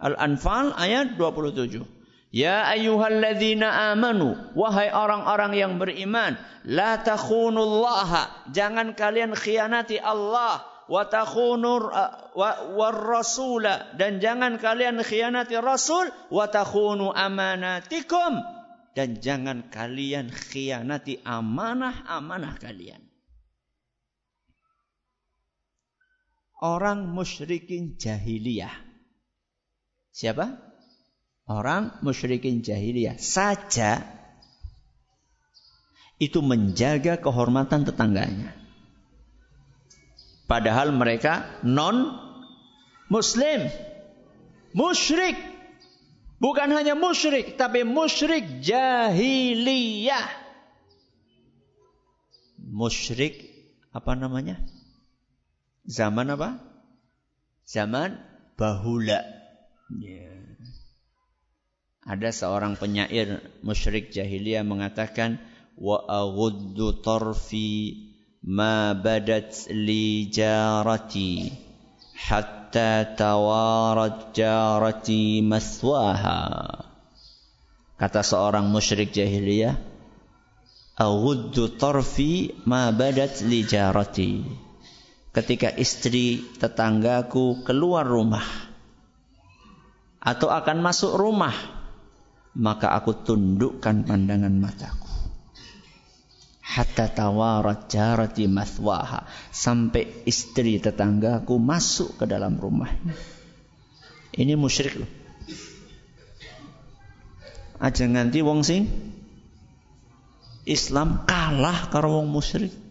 Al-Anfal 0.00 0.72
ayat 0.72 1.20
27. 1.20 1.84
Ya 2.32 2.68
ayyuhalladzina 2.68 3.92
amanu 3.92 4.36
wahai 4.56 4.92
orang-orang 4.92 5.52
yang 5.56 5.72
beriman 5.80 6.36
la 6.68 7.00
takhunullaha 7.00 8.50
jangan 8.52 8.92
kalian 8.92 9.32
khianati 9.32 9.96
Allah 10.02 10.60
wa 10.90 11.02
takhunur 11.06 11.88
wa 12.36 12.88
rasula 12.92 13.94
dan 13.96 14.18
jangan 14.20 14.58
kalian 14.60 15.00
khianati 15.00 15.56
rasul 15.58 16.12
wa 16.28 16.44
takhunu 16.50 17.14
amanatikum 17.14 18.42
dan 18.92 19.16
jangan 19.16 19.72
kalian 19.72 20.28
khianati 20.28 21.22
amanah-amanah 21.24 22.58
kalian 22.60 23.00
orang 26.60 27.12
musyrikin 27.12 28.00
jahiliyah. 28.00 28.72
Siapa? 30.12 30.56
Orang 31.46 32.02
musyrikin 32.02 32.64
jahiliyah 32.64 33.20
saja 33.20 34.02
itu 36.16 36.40
menjaga 36.40 37.20
kehormatan 37.20 37.84
tetangganya. 37.84 38.56
Padahal 40.48 40.94
mereka 40.94 41.60
non 41.62 42.16
muslim. 43.12 43.68
Musyrik. 44.72 45.36
Bukan 46.36 46.68
hanya 46.68 46.92
musyrik, 46.92 47.56
tapi 47.56 47.80
musyrik 47.80 48.60
jahiliyah. 48.60 50.28
Musyrik 52.60 53.40
apa 53.96 54.12
namanya? 54.12 54.60
Zaman 55.86 56.34
apa? 56.34 56.58
Zaman 57.62 58.18
bahula. 58.58 59.22
Yeah. 59.94 60.36
Ada 62.06 62.30
seorang 62.30 62.78
penyair 62.78 63.42
musyrik 63.66 64.14
jahiliyah 64.14 64.62
mengatakan 64.62 65.42
wa 65.74 66.02
aghuddu 66.06 67.02
tarfi 67.02 67.98
ma 68.46 68.94
badat 68.94 69.70
li 69.74 70.30
jarati 70.30 71.50
hatta 72.14 73.14
tawarat 73.18 74.30
jarati 74.34 75.42
maswaha. 75.42 76.82
Kata 77.98 78.20
seorang 78.22 78.70
musyrik 78.70 79.10
jahiliyah, 79.10 79.74
aghuddu 80.98 81.74
tarfi 81.74 82.54
ma 82.66 82.94
badat 82.94 83.42
li 83.42 83.66
jarati 83.66 84.65
ketika 85.36 85.68
istri 85.76 86.40
tetanggaku 86.56 87.60
keluar 87.60 88.08
rumah 88.08 88.44
atau 90.16 90.48
akan 90.48 90.80
masuk 90.80 91.12
rumah, 91.12 91.52
maka 92.56 92.96
aku 92.96 93.20
tundukkan 93.20 94.08
pandangan 94.08 94.56
mataku. 94.56 95.12
Hatta 96.66 97.12
tawarat 97.12 97.86
jarati 97.86 98.48
mathwaha. 98.48 99.28
Sampai 99.52 100.24
istri 100.26 100.80
tetanggaku 100.80 101.60
masuk 101.60 102.20
ke 102.20 102.24
dalam 102.26 102.56
rumahnya. 102.56 103.14
Ini 104.34 104.58
musyrik 104.58 104.98
loh. 104.98 105.10
Aja 107.76 108.08
nganti 108.08 108.40
wong 108.40 108.64
sing 108.64 108.88
Islam 110.64 111.28
kalah 111.28 111.92
karo 111.92 112.18
wong 112.18 112.28
musyrik. 112.32 112.85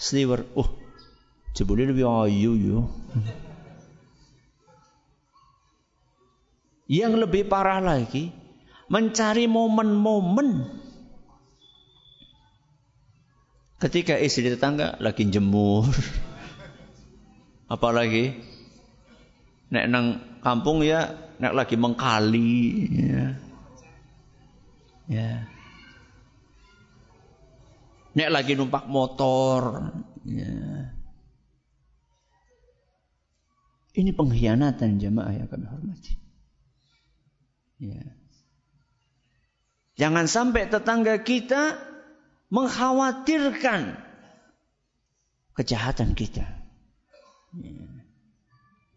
Sliver. 0.00 0.48
Oh, 0.56 0.72
jebule 1.52 1.84
lebih 1.84 2.08
ayu 2.08 2.56
yo. 2.56 2.78
Yang 6.90 7.28
lebih 7.28 7.46
parah 7.46 7.78
lagi, 7.78 8.32
mencari 8.90 9.46
momen-momen 9.46 10.66
ketika 13.78 14.16
istri 14.18 14.48
tetangga 14.48 14.96
lagi 14.98 15.28
jemur. 15.28 15.86
Apalagi 17.74 18.34
nek 19.70 19.86
nang 19.86 20.06
kampung 20.42 20.82
ya 20.82 21.14
nek 21.38 21.54
lagi 21.54 21.76
mengkali 21.78 22.58
ya. 22.90 23.24
Ya. 25.06 25.49
Nek 28.10 28.30
lagi 28.30 28.58
numpak 28.58 28.90
motor. 28.90 29.94
Ya. 30.26 30.90
Ini 33.94 34.10
pengkhianatan 34.14 34.98
jemaah 34.98 35.34
yang 35.34 35.46
kami 35.50 35.66
hormati. 35.66 36.14
Ya. 37.78 38.02
Jangan 39.98 40.26
sampai 40.26 40.66
tetangga 40.66 41.20
kita 41.22 41.76
mengkhawatirkan 42.50 44.00
kejahatan 45.54 46.18
kita. 46.18 46.46
Ya. 47.54 47.86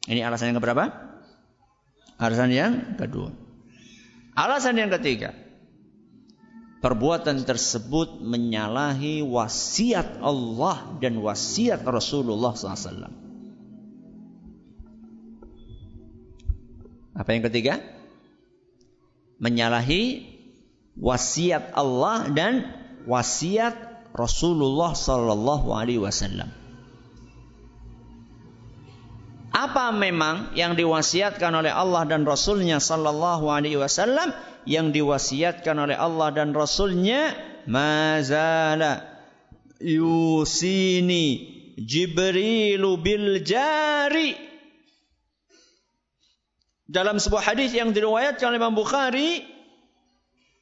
Ini 0.10 0.20
alasan 0.26 0.54
yang 0.54 0.58
keberapa? 0.58 0.90
Alasan 2.18 2.50
yang 2.50 2.98
kedua. 2.98 3.30
Alasan 4.34 4.82
yang 4.82 4.90
ketiga 4.90 5.43
perbuatan 6.84 7.48
tersebut 7.48 8.20
menyalahi 8.20 9.24
wasiat 9.24 10.20
Allah 10.20 11.00
dan 11.00 11.24
wasiat 11.24 11.80
Rasulullah 11.88 12.52
SAW. 12.52 13.08
Apa 17.16 17.30
yang 17.32 17.48
ketiga? 17.48 17.80
Menyalahi 19.40 20.28
wasiat 21.00 21.72
Allah 21.72 22.28
dan 22.36 22.68
wasiat 23.08 23.76
Rasulullah 24.12 24.92
Sallallahu 24.92 25.72
Alaihi 25.72 26.04
Wasallam. 26.04 26.52
Apa 29.54 29.94
memang 29.94 30.58
yang 30.58 30.74
diwasiatkan 30.74 31.54
oleh 31.54 31.70
Allah 31.70 32.10
dan 32.10 32.26
Rasulnya 32.26 32.82
Sallallahu 32.82 33.48
Alaihi 33.54 33.78
Wasallam? 33.78 34.34
Yang 34.64 34.96
diwasiatkan 34.96 35.76
oleh 35.76 35.98
Allah 35.98 36.32
dan 36.32 36.56
Rasulnya 36.56 37.36
mazala 37.68 39.04
yusini 39.80 41.52
Jibrilu 41.80 43.02
bil 43.02 43.42
jari 43.42 44.38
dalam 46.86 47.18
sebuah 47.18 47.56
hadis 47.56 47.74
yang 47.74 47.92
diriwayatkan 47.92 48.54
oleh 48.54 48.60
Imam 48.62 48.78
Bukhari 48.78 49.42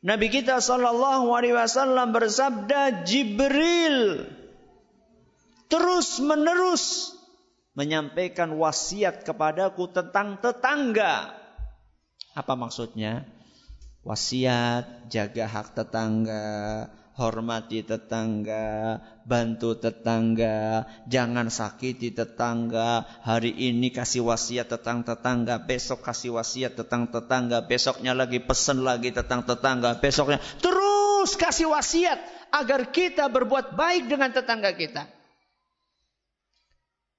Nabi 0.02 0.34
kita 0.34 0.58
sallallahu 0.58 1.30
alaihi 1.36 1.54
wasallam 1.54 2.10
bersabda 2.10 3.06
Jibril 3.06 4.26
terus 5.70 6.18
menerus 6.18 7.14
menyampaikan 7.72 8.52
wasiat 8.60 9.24
kepadaku 9.24 9.88
tentang 9.92 10.40
tetangga. 10.44 11.32
Apa 12.36 12.54
maksudnya? 12.56 13.28
Wasiat, 14.02 15.06
jaga 15.14 15.46
hak 15.46 15.78
tetangga, 15.78 16.90
hormati 17.22 17.86
tetangga, 17.86 18.98
bantu 19.30 19.78
tetangga, 19.78 20.90
jangan 21.06 21.54
sakiti 21.54 22.10
tetangga. 22.10 23.06
Hari 23.22 23.54
ini 23.70 23.94
kasih 23.94 24.26
wasiat 24.26 24.74
tentang 24.74 25.06
tetangga, 25.06 25.62
besok 25.62 26.02
kasih 26.02 26.34
wasiat 26.34 26.74
tentang 26.74 27.14
tetangga, 27.14 27.62
besoknya 27.70 28.18
lagi 28.18 28.42
pesen 28.42 28.82
lagi 28.82 29.14
tentang 29.14 29.46
tetangga, 29.46 30.02
besoknya 30.02 30.42
terus 30.58 31.38
kasih 31.38 31.70
wasiat 31.70 32.18
agar 32.50 32.90
kita 32.90 33.30
berbuat 33.30 33.78
baik 33.78 34.10
dengan 34.10 34.34
tetangga 34.34 34.74
kita. 34.74 35.21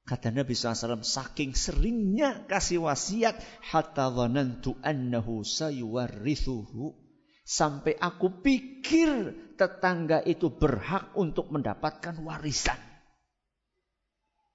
Kata 0.03 0.35
Nabi 0.35 0.51
SAW, 0.51 1.07
saking 1.07 1.55
seringnya 1.55 2.43
kasih 2.51 2.83
wasiat, 2.83 3.39
hatta 3.63 4.11
dhanantu 4.11 4.75
annahu 4.83 5.47
sayuwarrithuhu. 5.47 6.99
Sampai 7.43 7.95
aku 7.99 8.43
pikir 8.43 9.35
tetangga 9.55 10.23
itu 10.27 10.51
berhak 10.51 11.15
untuk 11.15 11.55
mendapatkan 11.55 12.19
warisan. 12.23 12.79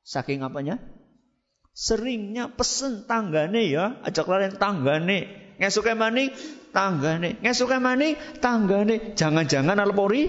Saking 0.03 0.43
apanya? 0.43 0.79
Seringnya 1.71 2.51
pesen 2.51 3.07
tanggane 3.07 3.71
ya, 3.71 3.99
ajak 4.03 4.27
laren 4.27 4.55
tanggane. 4.55 5.47
Ngesuke 5.59 5.93
mani 5.93 6.31
tanggane. 6.75 7.39
Ngesuke 7.43 7.77
mani 7.79 8.15
tanggane. 8.39 9.13
Jangan-jangan 9.15 9.77
alpori 9.79 10.27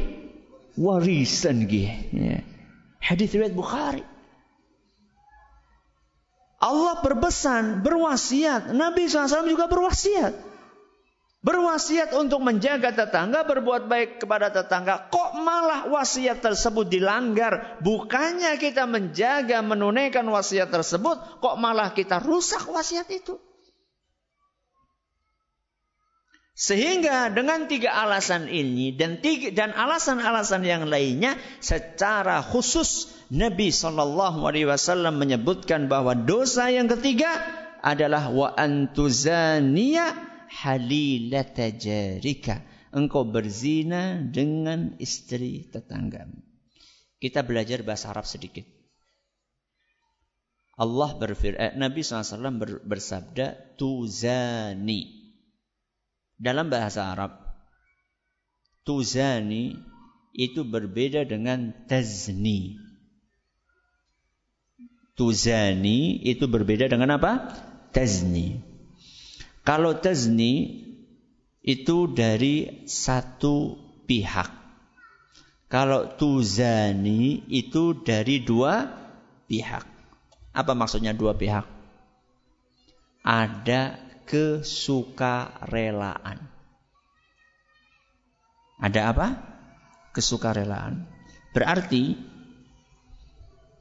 warisan 0.78 1.66
gitu. 1.66 1.90
Ya. 2.14 2.42
Hadis 3.02 3.32
riwayat 3.32 3.54
Bukhari. 3.54 4.17
Allah 6.58 6.98
berpesan, 7.06 7.86
berwasiat. 7.86 8.74
Nabi 8.74 9.06
SAW 9.06 9.46
juga 9.46 9.70
berwasiat. 9.70 10.34
Berwasiat 11.38 12.18
untuk 12.18 12.42
menjaga 12.42 12.90
tetangga, 12.90 13.46
berbuat 13.46 13.86
baik 13.86 14.18
kepada 14.26 14.50
tetangga. 14.50 15.06
Kok 15.06 15.38
malah 15.38 15.86
wasiat 15.86 16.42
tersebut 16.42 16.90
dilanggar? 16.90 17.78
Bukannya 17.78 18.58
kita 18.58 18.90
menjaga, 18.90 19.62
menunaikan 19.62 20.26
wasiat 20.26 20.66
tersebut, 20.66 21.38
kok 21.38 21.56
malah 21.62 21.94
kita 21.94 22.18
rusak 22.18 22.66
wasiat 22.66 23.06
itu? 23.14 23.38
Sehingga 26.58 27.30
dengan 27.30 27.70
tiga 27.70 27.94
alasan 27.94 28.50
ini 28.50 28.90
dan 28.90 29.22
tiga, 29.22 29.54
dan 29.54 29.70
alasan-alasan 29.70 30.66
yang 30.66 30.90
lainnya 30.90 31.38
secara 31.62 32.42
khusus 32.42 33.14
Nabi 33.30 33.70
Shallallahu 33.70 34.42
Alaihi 34.42 34.66
Wasallam 34.66 35.22
menyebutkan 35.22 35.86
bahwa 35.86 36.18
dosa 36.18 36.66
yang 36.66 36.90
ketiga 36.90 37.30
adalah 37.78 38.34
wa 38.34 38.58
antuzania 38.58 40.18
halilata 40.50 41.70
jarika. 41.70 42.66
Engkau 42.90 43.22
berzina 43.22 44.18
dengan 44.18 44.98
istri 44.98 45.70
tetanggamu. 45.70 46.42
Kita 47.22 47.46
belajar 47.46 47.86
bahasa 47.86 48.10
Arab 48.10 48.26
sedikit. 48.26 48.66
Allah 50.74 51.14
berfirman, 51.14 51.58
eh, 51.62 51.72
Nabi 51.78 52.02
SAW 52.02 52.82
bersabda, 52.82 53.78
tuzani 53.78 55.17
dalam 56.38 56.70
bahasa 56.70 57.10
Arab, 57.12 57.34
tuzani 58.86 59.74
itu 60.32 60.62
berbeda 60.62 61.26
dengan 61.26 61.74
tazni. 61.90 62.78
Tuzani 65.18 66.22
itu 66.22 66.46
berbeda 66.46 66.86
dengan 66.86 67.18
apa? 67.18 67.50
Tazni. 67.90 68.62
Kalau 69.66 69.98
tazni 69.98 70.86
itu 71.60 72.06
dari 72.14 72.86
satu 72.86 73.74
pihak. 74.06 74.48
Kalau 75.68 76.16
tuzani 76.16 77.44
itu 77.50 77.98
dari 78.00 78.40
dua 78.40 78.88
pihak. 79.50 79.84
Apa 80.54 80.72
maksudnya 80.72 81.12
dua 81.12 81.36
pihak? 81.36 81.66
Ada 83.20 84.07
kesukarelaan. 84.28 86.36
Ada 88.78 89.10
apa? 89.10 89.28
Kesukarelaan. 90.14 91.08
Berarti 91.56 92.14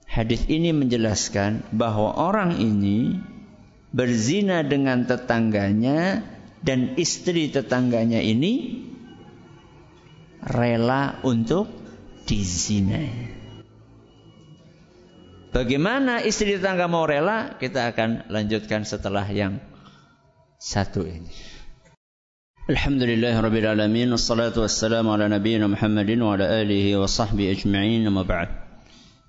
hadis 0.08 0.48
ini 0.50 0.74
menjelaskan 0.74 1.62
bahwa 1.76 2.16
orang 2.18 2.58
ini 2.58 3.20
berzina 3.94 4.66
dengan 4.66 5.06
tetangganya 5.06 6.26
dan 6.64 6.98
istri 6.98 7.54
tetangganya 7.54 8.24
ini 8.24 8.82
rela 10.42 11.22
untuk 11.22 11.70
dizinai. 12.26 13.38
Bagaimana 15.54 16.22
istri 16.22 16.60
tetangga 16.60 16.86
mau 16.86 17.08
rela? 17.08 17.58
Kita 17.58 17.94
akan 17.94 18.30
lanjutkan 18.30 18.86
setelah 18.86 19.26
yang 19.30 19.58
satu 20.58 21.06
ini. 21.06 21.30
Alhamdulillah 22.68 23.32
Rabbil 23.40 23.64
Alamin 23.64 24.12
wassalamu 24.12 25.16
ala 25.16 25.32
nabiyina 25.32 25.72
Muhammadin 25.72 26.20
Wa 26.20 26.36
ala 26.36 26.52
alihi 26.52 27.00
wa 27.00 27.08
sahbihi 27.08 27.56
ajma'in 27.56 28.04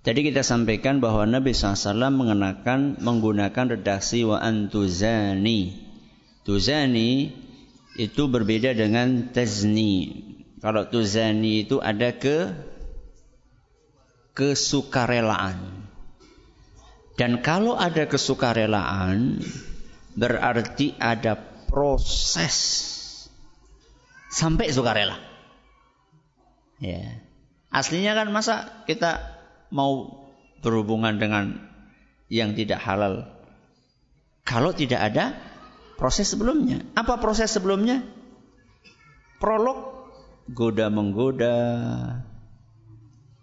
Tadi 0.03 0.21
kita 0.25 0.43
sampaikan 0.43 0.99
bahwa 0.99 1.29
Nabi 1.29 1.55
SAW 1.55 2.11
mengenakan 2.11 2.99
menggunakan 2.99 3.79
redaksi 3.79 4.25
wa 4.25 4.43
antuzani. 4.43 5.85
Tuzani 6.43 7.29
itu 8.01 8.23
berbeda 8.27 8.73
dengan 8.73 9.31
tazni. 9.31 10.25
Kalau 10.59 10.89
tuzani 10.89 11.69
itu 11.69 11.79
ada 11.79 12.17
ke 12.17 12.57
kesukarelaan. 14.33 15.87
Dan 17.21 17.43
kalau 17.43 17.75
ada 17.75 18.07
kesukarelaan, 18.07 19.43
berarti 20.15 20.95
ada 20.97 21.37
proses 21.69 22.57
sampai 24.33 24.71
sukarela. 24.73 25.19
Ya. 26.79 27.21
Aslinya 27.69 28.17
kan 28.17 28.33
masa 28.33 28.85
kita 28.89 29.21
mau 29.69 30.25
berhubungan 30.65 31.21
dengan 31.21 31.69
yang 32.33 32.57
tidak 32.57 32.81
halal 32.81 33.29
kalau 34.49 34.73
tidak 34.73 35.13
ada 35.13 35.37
proses 36.01 36.33
sebelumnya. 36.33 36.81
Apa 36.97 37.21
proses 37.21 37.53
sebelumnya? 37.53 38.01
Prolog 39.37 40.09
goda 40.49 40.89
menggoda, 40.89 41.59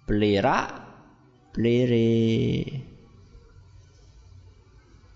pelira, 0.10 0.66
pelire, 1.54 2.82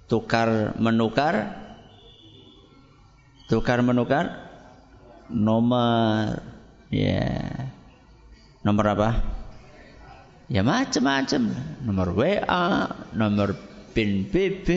tukar 0.10 0.74
menukar? 0.82 1.55
Tukar 3.47 3.80
menukar? 3.86 4.49
Nomor 5.30 6.41
ya. 6.89 7.30
Nomor 8.66 8.86
apa? 8.97 9.10
Ya 10.49 10.66
macam-macam 10.66 11.53
nomor 11.86 12.10
WA 12.18 12.89
nomor 13.14 13.53
PIN 13.93 14.26
BB 14.26 14.68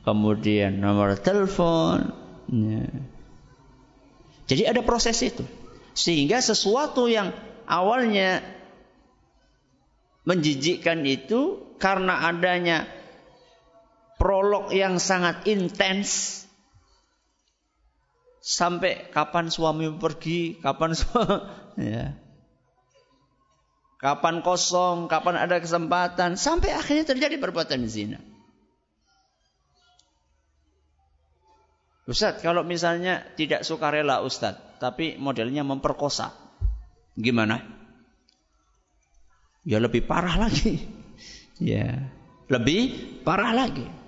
kemudian 0.00 0.80
nomor 0.80 1.12
telepon 1.20 2.08
ya. 2.48 2.88
jadi 4.48 4.72
ada 4.72 4.80
proses 4.80 5.20
itu. 5.20 5.44
Sehingga 5.92 6.40
sesuatu 6.40 7.04
yang 7.04 7.36
awalnya 7.68 8.40
menjijikkan 10.24 11.04
itu 11.04 11.76
karena 11.76 12.32
adanya 12.32 12.88
prolog 14.22 14.70
yang 14.70 15.02
sangat 15.02 15.50
intens 15.50 16.42
sampai 18.38 19.10
kapan 19.10 19.50
suami 19.50 19.90
pergi, 19.98 20.62
kapan 20.62 20.94
suami, 20.94 21.42
ya. 21.90 22.14
Kapan 23.98 24.46
kosong, 24.46 25.10
kapan 25.10 25.42
ada 25.42 25.58
kesempatan, 25.58 26.38
sampai 26.38 26.70
akhirnya 26.70 27.02
terjadi 27.02 27.38
perbuatan 27.38 27.86
zina. 27.90 28.22
Ustaz, 32.06 32.42
kalau 32.42 32.62
misalnya 32.62 33.26
tidak 33.34 33.62
suka 33.66 33.90
rela 33.90 34.22
Ustaz, 34.22 34.58
tapi 34.78 35.18
modelnya 35.18 35.66
memperkosa, 35.66 36.34
gimana? 37.18 37.62
Ya 39.66 39.82
lebih 39.82 40.06
parah 40.06 40.46
lagi. 40.46 40.78
Ya, 41.62 42.10
lebih 42.50 42.90
parah 43.22 43.54
lagi. 43.54 44.01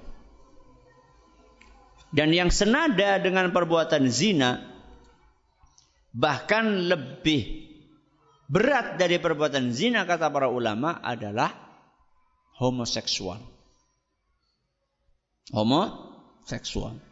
Dan 2.15 2.31
yang 2.31 2.55
senada 2.55 3.19
dengan 3.19 3.51
perbuatan 3.51 4.07
zina 4.07 4.63
bahkan 6.15 6.87
lebih 6.87 7.67
berat 8.47 9.03
dari 9.03 9.19
perbuatan 9.19 9.75
zina 9.75 10.07
kata 10.07 10.31
para 10.31 10.47
ulama 10.47 11.03
adalah 11.03 11.51
homoseksual. 12.63 13.43
homoseksual. 15.51 17.03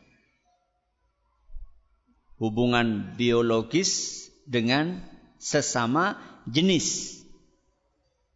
Hubungan 2.39 3.19
biologis 3.19 4.23
dengan 4.47 5.03
sesama 5.43 6.19
jenis. 6.47 7.19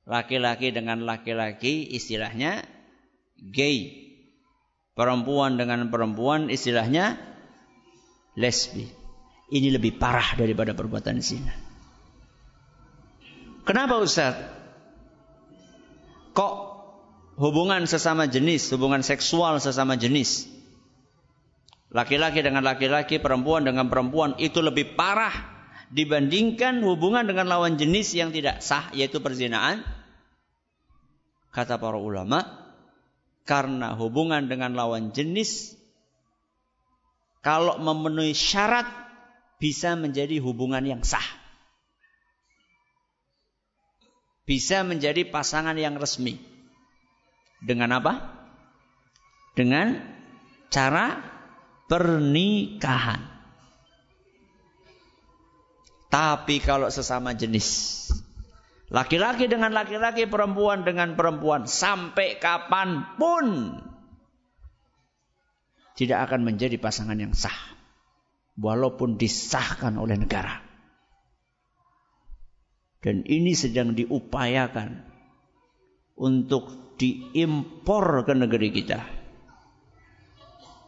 Laki-laki 0.07 0.71
dengan 0.71 1.03
laki-laki 1.03 1.87
istilahnya 1.95 2.62
gay. 3.39 4.05
Perempuan 4.97 5.61
dengan 5.61 5.92
perempuan 5.92 6.49
istilahnya 6.49 7.20
lesbi. 8.32 8.88
Ini 9.53 9.76
lebih 9.76 10.01
parah 10.01 10.34
daripada 10.40 10.72
perbuatan 10.72 11.20
zina. 11.20 11.53
Kenapa 13.68 14.01
Ustaz? 14.01 14.40
Kok 16.32 16.55
hubungan 17.36 17.84
sesama 17.84 18.24
jenis, 18.24 18.72
hubungan 18.72 19.05
seksual 19.05 19.61
sesama 19.61 20.01
jenis. 20.01 20.49
Laki-laki 21.92 22.40
dengan 22.40 22.64
laki-laki, 22.64 23.20
perempuan 23.20 23.68
dengan 23.68 23.92
perempuan 23.92 24.34
itu 24.40 24.59
lebih 24.64 24.97
parah 24.99 25.32
dibandingkan 25.92 26.82
hubungan 26.82 27.28
dengan 27.28 27.47
lawan 27.47 27.78
jenis 27.78 28.16
yang 28.16 28.34
tidak 28.34 28.64
sah 28.64 28.90
yaitu 28.97 29.22
perzinaan. 29.22 29.86
Kata 31.55 31.78
para 31.78 31.97
ulama, 31.97 32.66
karena 33.47 33.94
hubungan 33.94 34.51
dengan 34.51 34.74
lawan 34.74 35.14
jenis 35.14 35.78
kalau 37.47 37.78
memenuhi 37.78 38.34
syarat 38.34 38.90
bisa 39.62 39.94
menjadi 39.94 40.42
hubungan 40.42 40.82
yang 40.82 41.03
sah. 41.07 41.22
Bisa 44.42 44.82
menjadi 44.82 45.22
pasangan 45.26 45.78
yang 45.78 45.94
resmi. 45.94 46.42
Dengan 47.62 48.03
apa? 48.03 48.34
Dengan 49.55 49.94
cara 50.70 51.22
pernikahan. 51.86 53.22
Tapi 56.11 56.62
kalau 56.62 56.90
sesama 56.90 57.30
jenis, 57.34 58.11
laki-laki 58.91 59.51
dengan 59.51 59.74
laki-laki, 59.74 60.28
perempuan 60.30 60.87
dengan 60.87 61.18
perempuan, 61.18 61.66
sampai 61.66 62.39
kapan 62.39 63.18
pun 63.18 63.78
tidak 65.97 66.28
akan 66.30 66.45
menjadi 66.45 66.76
pasangan 66.76 67.16
yang 67.16 67.32
sah, 67.32 67.57
walaupun 68.61 69.16
disahkan 69.16 69.97
oleh 69.97 70.20
negara. 70.20 70.61
Dan 73.01 73.22
ini 73.22 73.55
sedang 73.55 73.95
diupayakan 73.95 75.07
untuk 76.18 76.97
diimpor 76.99 78.24
ke 78.26 78.34
negeri 78.34 78.68
kita. 78.72 79.01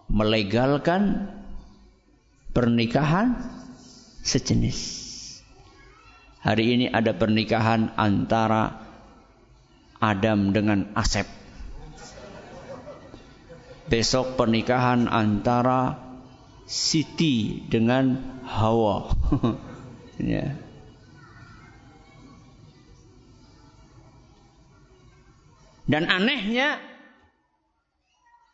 Melegalkan 0.09 1.31
pernikahan 2.57 3.39
sejenis. 4.25 4.98
Hari 6.39 6.65
ini 6.79 6.87
ada 6.87 7.11
pernikahan 7.19 7.99
antara 7.99 8.79
Adam 9.99 10.55
dengan 10.55 10.95
Asep. 10.95 11.27
Besok 13.91 14.39
pernikahan 14.39 15.11
antara 15.11 15.99
Siti 16.69 17.65
dengan 17.67 18.39
Hawa. 18.47 19.11
ya. 20.23 20.55
Dan 25.89 26.05
anehnya 26.05 26.77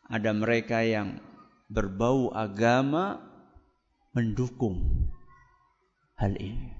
ada 0.06 0.30
mereka 0.30 0.86
yang 0.86 1.18
berbau 1.66 2.30
agama 2.30 3.18
mendukung 4.14 5.10
hal 6.14 6.38
ini. 6.38 6.73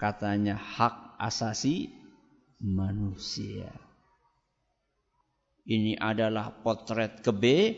Katanya 0.00 0.56
hak 0.56 1.20
asasi 1.20 1.92
manusia. 2.64 3.68
Ini 5.68 6.00
adalah 6.00 6.56
potret 6.64 7.20
kebe 7.20 7.76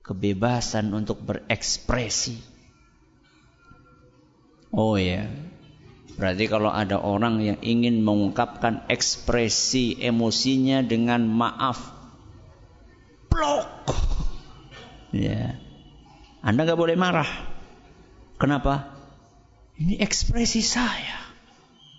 kebebasan 0.00 0.96
untuk 0.96 1.20
berekspresi. 1.28 2.40
Oh 4.72 4.96
ya, 4.96 5.28
Berarti 6.16 6.48
kalau 6.48 6.72
ada 6.72 6.98
orang 7.04 7.44
yang 7.44 7.58
ingin 7.60 8.00
mengungkapkan 8.00 8.88
ekspresi 8.88 10.00
emosinya 10.00 10.80
dengan 10.80 11.28
maaf, 11.28 11.94
blok. 13.28 13.68
Ya. 15.12 15.60
Anda 16.40 16.64
nggak 16.64 16.80
boleh 16.80 16.96
marah. 16.96 17.28
Kenapa? 18.40 18.98
Ini 19.78 20.00
ekspresi 20.02 20.58
saya 20.64 21.27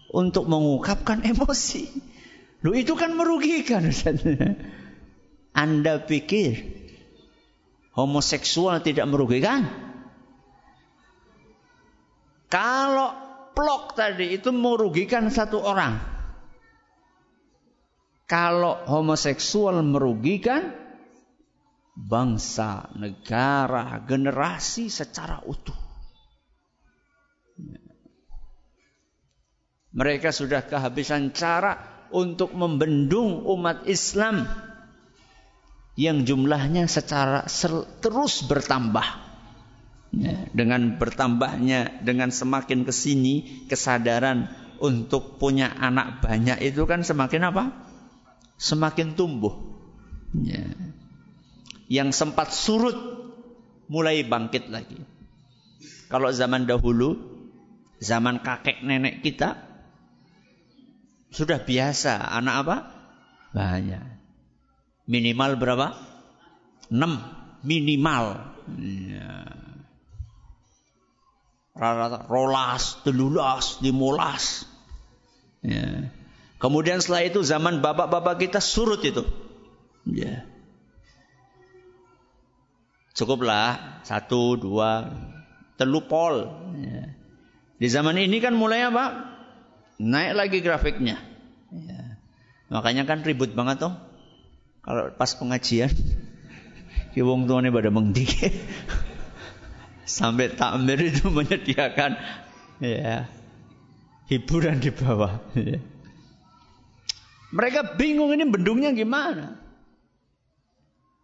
untuk 0.09 0.49
mengungkapkan 0.49 1.21
emosi. 1.25 1.89
Lu 2.65 2.75
itu 2.75 2.93
kan 2.97 3.15
merugikan. 3.15 3.87
Anda 5.55 6.03
pikir 6.03 6.59
homoseksual 7.95 8.83
tidak 8.83 9.07
merugikan? 9.07 9.65
Kalau 12.49 13.13
plok 13.53 13.93
tadi 13.93 14.35
itu 14.35 14.49
merugikan 14.49 15.29
satu 15.29 15.61
orang. 15.61 15.99
Kalau 18.29 18.85
homoseksual 18.85 19.81
merugikan 19.81 20.69
bangsa, 21.97 22.87
negara, 22.93 23.99
generasi 24.05 24.87
secara 24.87 25.41
utuh. 25.43 25.88
Mereka 29.89 30.29
sudah 30.29 30.61
kehabisan 30.65 31.33
cara 31.33 32.05
untuk 32.13 32.53
membendung 32.53 33.41
umat 33.45 33.85
Islam 33.89 34.45
yang 35.99 36.23
jumlahnya 36.23 36.85
secara 36.85 37.45
terus 37.99 38.45
bertambah. 38.45 39.27
Ya, 40.09 40.49
dengan 40.57 40.97
bertambahnya, 40.97 42.01
dengan 42.01 42.33
semakin 42.33 42.81
ke 42.81 42.89
sini 42.89 43.65
kesadaran 43.69 44.49
untuk 44.81 45.37
punya 45.37 45.69
anak 45.69 46.25
banyak 46.25 46.57
itu 46.65 46.89
kan 46.89 47.05
semakin 47.05 47.53
apa? 47.53 47.63
Semakin 48.57 49.13
tumbuh. 49.13 49.53
Ya. 50.33 50.65
Yang 51.89 52.17
sempat 52.17 52.49
surut 52.53 52.97
mulai 53.85 54.25
bangkit 54.25 54.73
lagi. 54.73 54.97
Kalau 56.09 56.33
zaman 56.33 56.65
dahulu, 56.65 57.17
zaman 58.01 58.41
kakek 58.41 58.81
nenek 58.81 59.21
kita 59.21 59.68
sudah 61.29 61.61
biasa 61.61 62.19
anak 62.19 62.55
apa? 62.65 62.75
Banyak. 63.53 64.05
Minimal 65.09 65.57
berapa? 65.57 65.87
6 66.89 67.65
minimal. 67.65 68.25
Ya 68.69 69.59
rolas, 71.79 72.99
telulas, 73.07 73.79
dimulas. 73.79 74.67
Ya. 75.63 76.11
Kemudian 76.59 76.99
setelah 76.99 77.23
itu 77.23 77.39
zaman 77.39 77.79
bapak-bapak 77.79 78.35
kita 78.43 78.59
surut 78.59 78.99
itu. 78.99 79.23
Ya. 80.03 80.43
Cukuplah 83.15 84.03
satu, 84.03 84.59
dua, 84.59 85.07
telupol. 85.79 86.51
Ya. 86.83 87.15
Di 87.79 87.87
zaman 87.87 88.19
ini 88.19 88.43
kan 88.43 88.59
mulai 88.59 88.83
apa? 88.83 89.38
Naik 89.99 90.31
lagi 90.31 90.57
grafiknya. 90.63 91.19
Ya. 91.75 92.15
Makanya 92.71 93.03
kan 93.03 93.19
ribut 93.21 93.51
banget 93.51 93.83
tuh. 93.83 93.93
Kalau 94.79 95.11
pas 95.13 95.35
pengajian, 95.35 95.91
ki 97.13 97.19
wong 97.19 97.51
tuane 97.51 97.67
pada 97.67 97.91
mengdi. 97.91 98.23
Sampai 100.07 100.55
takmir 100.55 100.97
itu 101.03 101.29
menyediakan 101.29 102.17
ya 102.81 103.27
hiburan 104.31 104.79
di 104.79 104.89
bawah. 104.95 105.43
Ya. 105.53 105.83
Mereka 107.51 107.99
bingung 107.99 108.31
ini 108.31 108.47
bendungnya 108.47 108.95
gimana. 108.95 109.59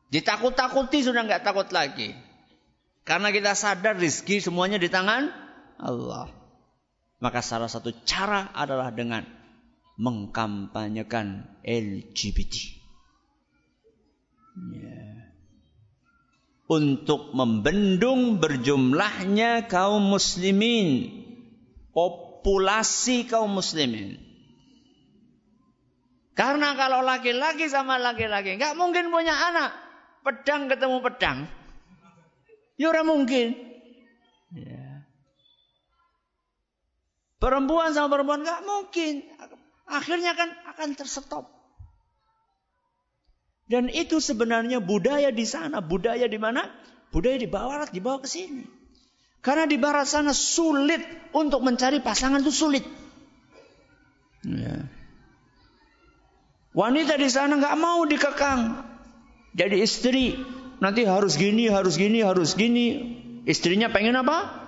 Ditakut-takuti 0.09 1.01
sudah 1.05 1.25
nggak 1.25 1.47
takut 1.47 1.69
lagi. 1.71 2.13
Karena 3.05 3.29
kita 3.29 3.53
sadar 3.53 3.95
rizki 3.97 4.41
semuanya 4.41 4.81
di 4.81 4.89
tangan 4.89 5.29
Allah. 5.77 6.44
Maka 7.23 7.39
salah 7.39 7.71
satu 7.71 7.91
cara 8.03 8.51
adalah 8.51 8.91
dengan 8.91 9.23
mengkampanyekan 9.95 11.59
LGBT. 11.63 12.55
Yeah 14.55 15.15
untuk 16.65 17.33
membendung 17.37 18.41
berjumlahnya 18.41 19.69
kaum 19.69 20.01
muslimin, 20.01 21.13
populasi 21.93 23.29
kaum 23.29 23.53
muslimin. 23.53 24.17
Karena 26.35 26.75
kalau 26.75 26.99
laki-laki 26.99 27.71
sama 27.71 27.95
laki-laki 27.95 28.59
nggak 28.59 28.75
mungkin 28.75 29.07
punya 29.13 29.33
anak. 29.33 29.71
pedang 30.25 30.65
ketemu 30.65 31.05
pedang. 31.05 31.45
Ya 32.81 32.89
ora 32.89 33.05
mungkin. 33.05 33.53
Ya. 34.57 34.84
Perempuan 37.35 37.91
sama 37.91 38.15
perempuan 38.15 38.41
nggak 38.41 38.61
mungkin. 38.63 39.27
Akhirnya 39.85 40.33
kan 40.33 40.49
akan 40.75 40.89
tersetop. 40.97 41.51
Dan 43.65 43.89
itu 43.89 44.21
sebenarnya 44.21 44.77
budaya 44.81 45.33
di 45.33 45.45
sana. 45.45 45.81
Budaya 45.81 46.29
di 46.29 46.37
mana? 46.37 46.69
Budaya 47.09 47.37
di 47.37 47.49
barat 47.49 47.89
dibawa 47.89 48.21
ke 48.21 48.29
sini. 48.29 48.65
Karena 49.41 49.69
di 49.69 49.77
barat 49.77 50.09
sana 50.09 50.33
sulit 50.33 51.01
untuk 51.33 51.61
mencari 51.61 52.01
pasangan 52.01 52.41
itu 52.41 52.53
sulit. 52.53 52.85
Ya. 54.41 54.89
Wanita 56.73 57.17
di 57.17 57.29
sana 57.29 57.57
nggak 57.57 57.77
mau 57.77 58.05
dikekang. 58.09 58.81
Jadi 59.55 59.75
istri 59.85 60.35
nanti 60.81 61.05
harus 61.07 61.37
gini, 61.37 61.69
harus 61.69 61.95
gini, 61.95 62.25
harus 62.25 62.57
gini. 62.57 62.87
Istrinya 63.45 63.93
pengen 63.93 64.17
apa? 64.17 64.64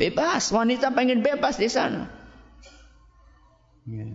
Bebas. 0.00 0.48
Wanita 0.48 0.96
pengen 0.96 1.20
bebas 1.20 1.60
di 1.60 1.68
sana. 1.68 2.08
Ya. 3.84 4.08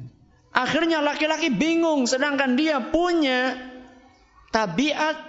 Akhirnya 0.56 1.06
laki-laki 1.06 1.54
bingung, 1.54 2.10
sedangkan 2.10 2.58
dia 2.58 2.80
punya 2.90 3.60
tabiat, 4.50 5.20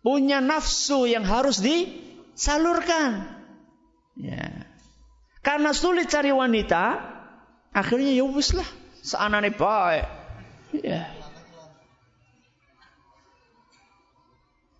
punya 0.00 0.38
nafsu 0.40 1.04
yang 1.04 1.26
harus 1.26 1.60
disalurkan. 1.60 3.26
Ya. 4.16 4.64
Karena 5.42 5.74
sulit 5.74 6.08
cari 6.08 6.30
wanita, 6.30 7.02
akhirnya 7.74 8.14
ya 8.14 8.24
wis 8.24 8.54
lah 8.54 8.68
seanane 9.02 9.50
baik. 9.50 10.06
Ya. 10.80 11.21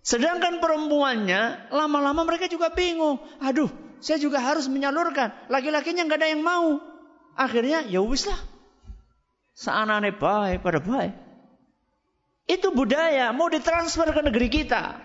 Sedangkan 0.03 0.59
perempuannya 0.59 1.71
lama-lama 1.71 2.27
mereka 2.27 2.51
juga 2.51 2.67
bingung. 2.75 3.23
Aduh, 3.39 3.71
saya 4.03 4.19
juga 4.19 4.43
harus 4.43 4.67
menyalurkan. 4.67 5.31
Laki-lakinya 5.47 6.03
nggak 6.03 6.19
ada 6.19 6.27
yang 6.27 6.43
mau. 6.43 6.83
Akhirnya 7.39 7.87
ya 7.87 8.03
wis 8.03 8.27
lah. 8.27 8.35
Seanane 9.55 10.11
baik 10.11 10.59
pada 10.59 10.83
baik. 10.83 11.15
Itu 12.51 12.75
budaya 12.75 13.31
mau 13.31 13.47
ditransfer 13.47 14.11
ke 14.11 14.21
negeri 14.27 14.51
kita. 14.51 14.99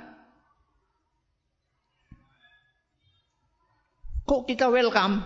Kok 4.27 4.51
kita 4.51 4.67
welcome? 4.67 5.23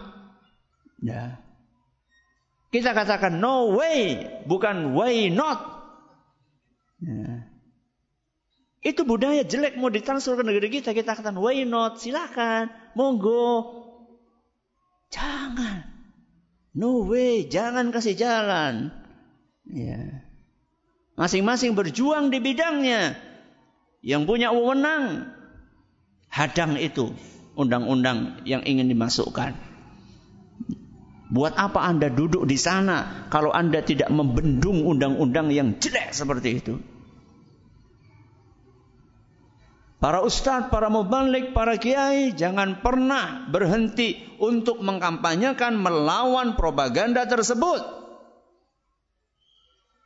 Ya. 1.00 1.40
Kita 2.68 2.92
katakan 2.92 3.40
no 3.40 3.72
way, 3.72 4.20
bukan 4.44 4.92
why 4.92 5.32
not. 5.32 5.64
Ya. 7.00 7.48
Itu 8.82 9.06
budaya 9.06 9.46
jelek 9.46 9.78
mau 9.78 9.94
ditransfer 9.94 10.34
ke 10.34 10.42
negeri 10.42 10.82
kita. 10.82 10.90
Kita 10.90 11.14
katakan 11.14 11.38
why 11.38 11.62
not, 11.62 12.02
silakan, 12.02 12.66
monggo. 12.98 13.78
Jangan. 15.14 15.86
No 16.74 17.06
way, 17.06 17.46
jangan 17.46 17.94
kasih 17.94 18.18
jalan. 18.18 18.90
Ya. 19.70 20.26
Masing-masing 21.14 21.78
berjuang 21.78 22.34
di 22.34 22.42
bidangnya. 22.42 23.14
Yang 24.02 24.22
punya 24.26 24.50
wewenang 24.50 25.30
hadang 26.26 26.74
itu 26.74 27.14
undang-undang 27.54 28.42
yang 28.42 28.66
ingin 28.66 28.90
dimasukkan. 28.90 29.54
Buat 31.32 31.54
apa 31.54 31.86
Anda 31.86 32.10
duduk 32.10 32.44
di 32.50 32.58
sana 32.58 33.30
kalau 33.30 33.54
Anda 33.54 33.80
tidak 33.80 34.10
membendung 34.10 34.82
undang-undang 34.84 35.54
yang 35.54 35.78
jelek 35.78 36.10
seperti 36.10 36.60
itu? 36.60 36.76
Para 40.02 40.18
ustadz, 40.18 40.66
para 40.66 40.90
mubalik, 40.90 41.54
para 41.54 41.78
kiai 41.78 42.34
jangan 42.34 42.82
pernah 42.82 43.46
berhenti 43.46 44.18
untuk 44.42 44.82
mengkampanyekan 44.82 45.78
melawan 45.78 46.58
propaganda 46.58 47.22
tersebut. 47.22 47.78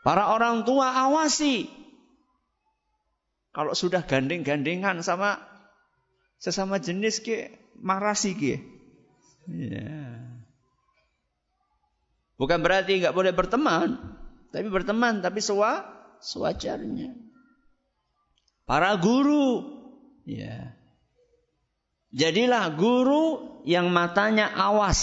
Para 0.05 0.37
orang 0.37 0.69
tua 0.69 0.93
awasi. 1.01 1.73
Kalau 3.57 3.73
sudah 3.73 4.05
gandeng-gandengan 4.05 5.01
sama 5.01 5.41
sesama 6.37 6.77
jenis 6.77 7.25
ke 7.25 7.57
marasi 7.81 8.37
ke. 8.37 8.61
Yeah. 9.49 10.45
Bukan 12.37 12.61
berarti 12.61 13.01
nggak 13.01 13.17
boleh 13.17 13.33
berteman, 13.33 13.97
tapi 14.53 14.69
berteman 14.69 15.25
tapi 15.25 15.41
sewa 15.41 15.89
sewajarnya. 16.21 17.17
Para 18.69 18.93
guru, 19.01 19.76
ya. 20.27 20.75
Jadilah 22.11 22.75
guru 22.75 23.63
yang 23.63 23.91
matanya 23.95 24.51
awas, 24.51 25.01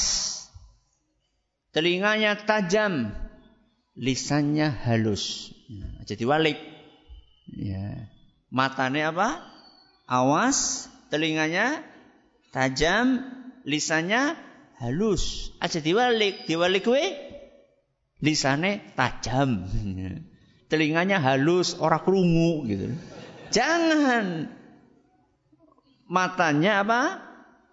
telinganya 1.72 2.38
tajam, 2.38 3.16
lisannya 3.96 4.70
halus. 4.72 5.56
Nah, 5.72 6.04
jadi 6.06 6.24
walik. 6.28 6.60
Ya. 7.50 8.10
Matanya 8.54 9.12
apa? 9.16 9.30
Awas, 10.06 10.90
telinganya 11.10 11.82
tajam, 12.54 13.24
lisannya 13.66 14.36
halus. 14.80 15.54
Aja 15.60 15.80
diwalik, 15.80 16.46
diwalik 16.46 16.86
we 16.88 17.04
lisane 18.24 18.84
tajam. 18.96 19.68
Telinganya 20.72 21.22
halus, 21.22 21.78
ora 21.78 22.02
krungu 22.02 22.66
gitu. 22.66 22.90
Jangan 23.54 24.50
matanya 26.14 26.86
apa? 26.86 27.02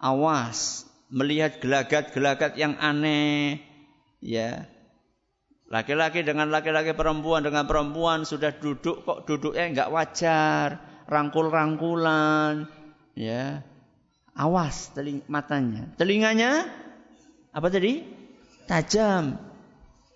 Awas, 0.01 0.89
melihat 1.13 1.61
gelagat-gelagat 1.61 2.57
yang 2.57 2.73
aneh. 2.81 3.61
Ya. 4.17 4.65
Laki-laki 5.69 6.25
dengan 6.25 6.49
laki-laki, 6.49 6.97
perempuan 6.97 7.45
dengan 7.45 7.69
perempuan 7.69 8.25
sudah 8.25 8.51
duduk 8.57 9.05
kok 9.05 9.29
duduknya 9.29 9.71
enggak 9.71 9.91
wajar, 9.93 10.67
rangkul-rangkulan, 11.05 12.65
ya. 13.13 13.61
Awas 14.33 14.89
teling 14.97 15.21
matanya. 15.29 15.91
Telinganya 15.95 16.65
apa 17.53 17.67
tadi? 17.69 18.03
Tajam. 18.65 19.37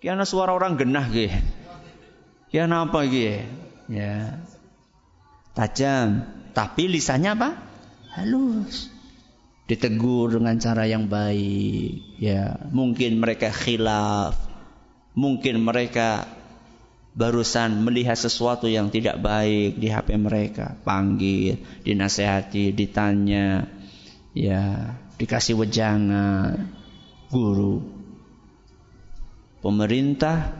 Kiana 0.00 0.24
suara 0.24 0.56
orang 0.56 0.76
genah 0.76 1.06
ge. 1.08 1.28
Kiana 2.48 2.88
apa 2.88 3.04
ge? 3.08 3.44
Ya. 3.92 4.40
Tajam. 5.52 6.24
Tapi 6.56 6.88
lisannya 6.88 7.36
apa? 7.36 7.50
Halus. 8.16 8.88
Ditegur 9.68 10.32
dengan 10.32 10.56
cara 10.56 10.88
yang 10.88 11.04
baik. 11.04 12.16
Ya, 12.16 12.56
mungkin 12.72 13.20
mereka 13.20 13.52
khilaf. 13.52 14.40
Mungkin 15.12 15.60
mereka 15.60 16.24
barusan 17.12 17.84
melihat 17.84 18.16
sesuatu 18.16 18.72
yang 18.72 18.88
tidak 18.88 19.20
baik 19.20 19.76
di 19.76 19.88
HP 19.92 20.16
mereka, 20.20 20.76
panggil, 20.84 21.60
dinasehati, 21.84 22.76
ditanya, 22.76 23.68
ya, 24.36 24.96
dikasih 25.16 25.56
wejangan 25.56 26.72
guru, 27.32 27.80
pemerintah, 29.64 30.52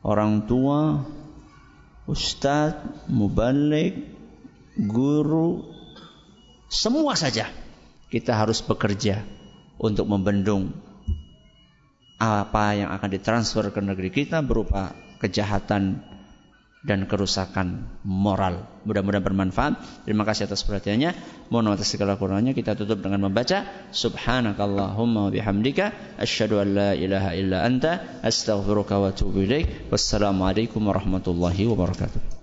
orang 0.00 0.48
tua, 0.48 1.04
ustadz, 2.08 3.08
mubalik, 3.12 4.08
guru, 4.80 5.77
semua 6.68 7.16
saja 7.16 7.48
kita 8.08 8.36
harus 8.36 8.60
bekerja 8.64 9.24
untuk 9.80 10.08
membendung 10.08 10.72
apa 12.18 12.74
yang 12.74 12.90
akan 12.90 13.08
ditransfer 13.14 13.70
ke 13.70 13.80
negeri 13.80 14.10
kita 14.10 14.42
berupa 14.42 14.90
kejahatan 15.22 16.02
dan 16.78 17.10
kerusakan 17.10 17.90
moral. 18.06 18.62
Mudah-mudahan 18.86 19.22
bermanfaat. 19.22 20.06
Terima 20.06 20.22
kasih 20.22 20.46
atas 20.46 20.62
perhatiannya. 20.62 21.10
Mohon 21.50 21.74
atas 21.74 21.90
segala 21.90 22.14
kurangnya 22.14 22.54
kita 22.54 22.78
tutup 22.78 23.02
dengan 23.02 23.26
membaca 23.26 23.66
Subhanakallahumma 23.90 25.34
bihamdika 25.34 26.16
asyhadu 26.22 26.62
an 26.62 26.68
la 26.78 26.90
ilaha 26.94 27.34
illa 27.34 27.66
anta 27.66 28.22
astaghfiruka 28.22 28.94
wa 28.94 29.10
atubu 29.10 29.42
ilaik. 29.42 29.90
Wassalamualaikum 29.90 30.78
warahmatullahi 30.86 31.66
wabarakatuh. 31.66 32.37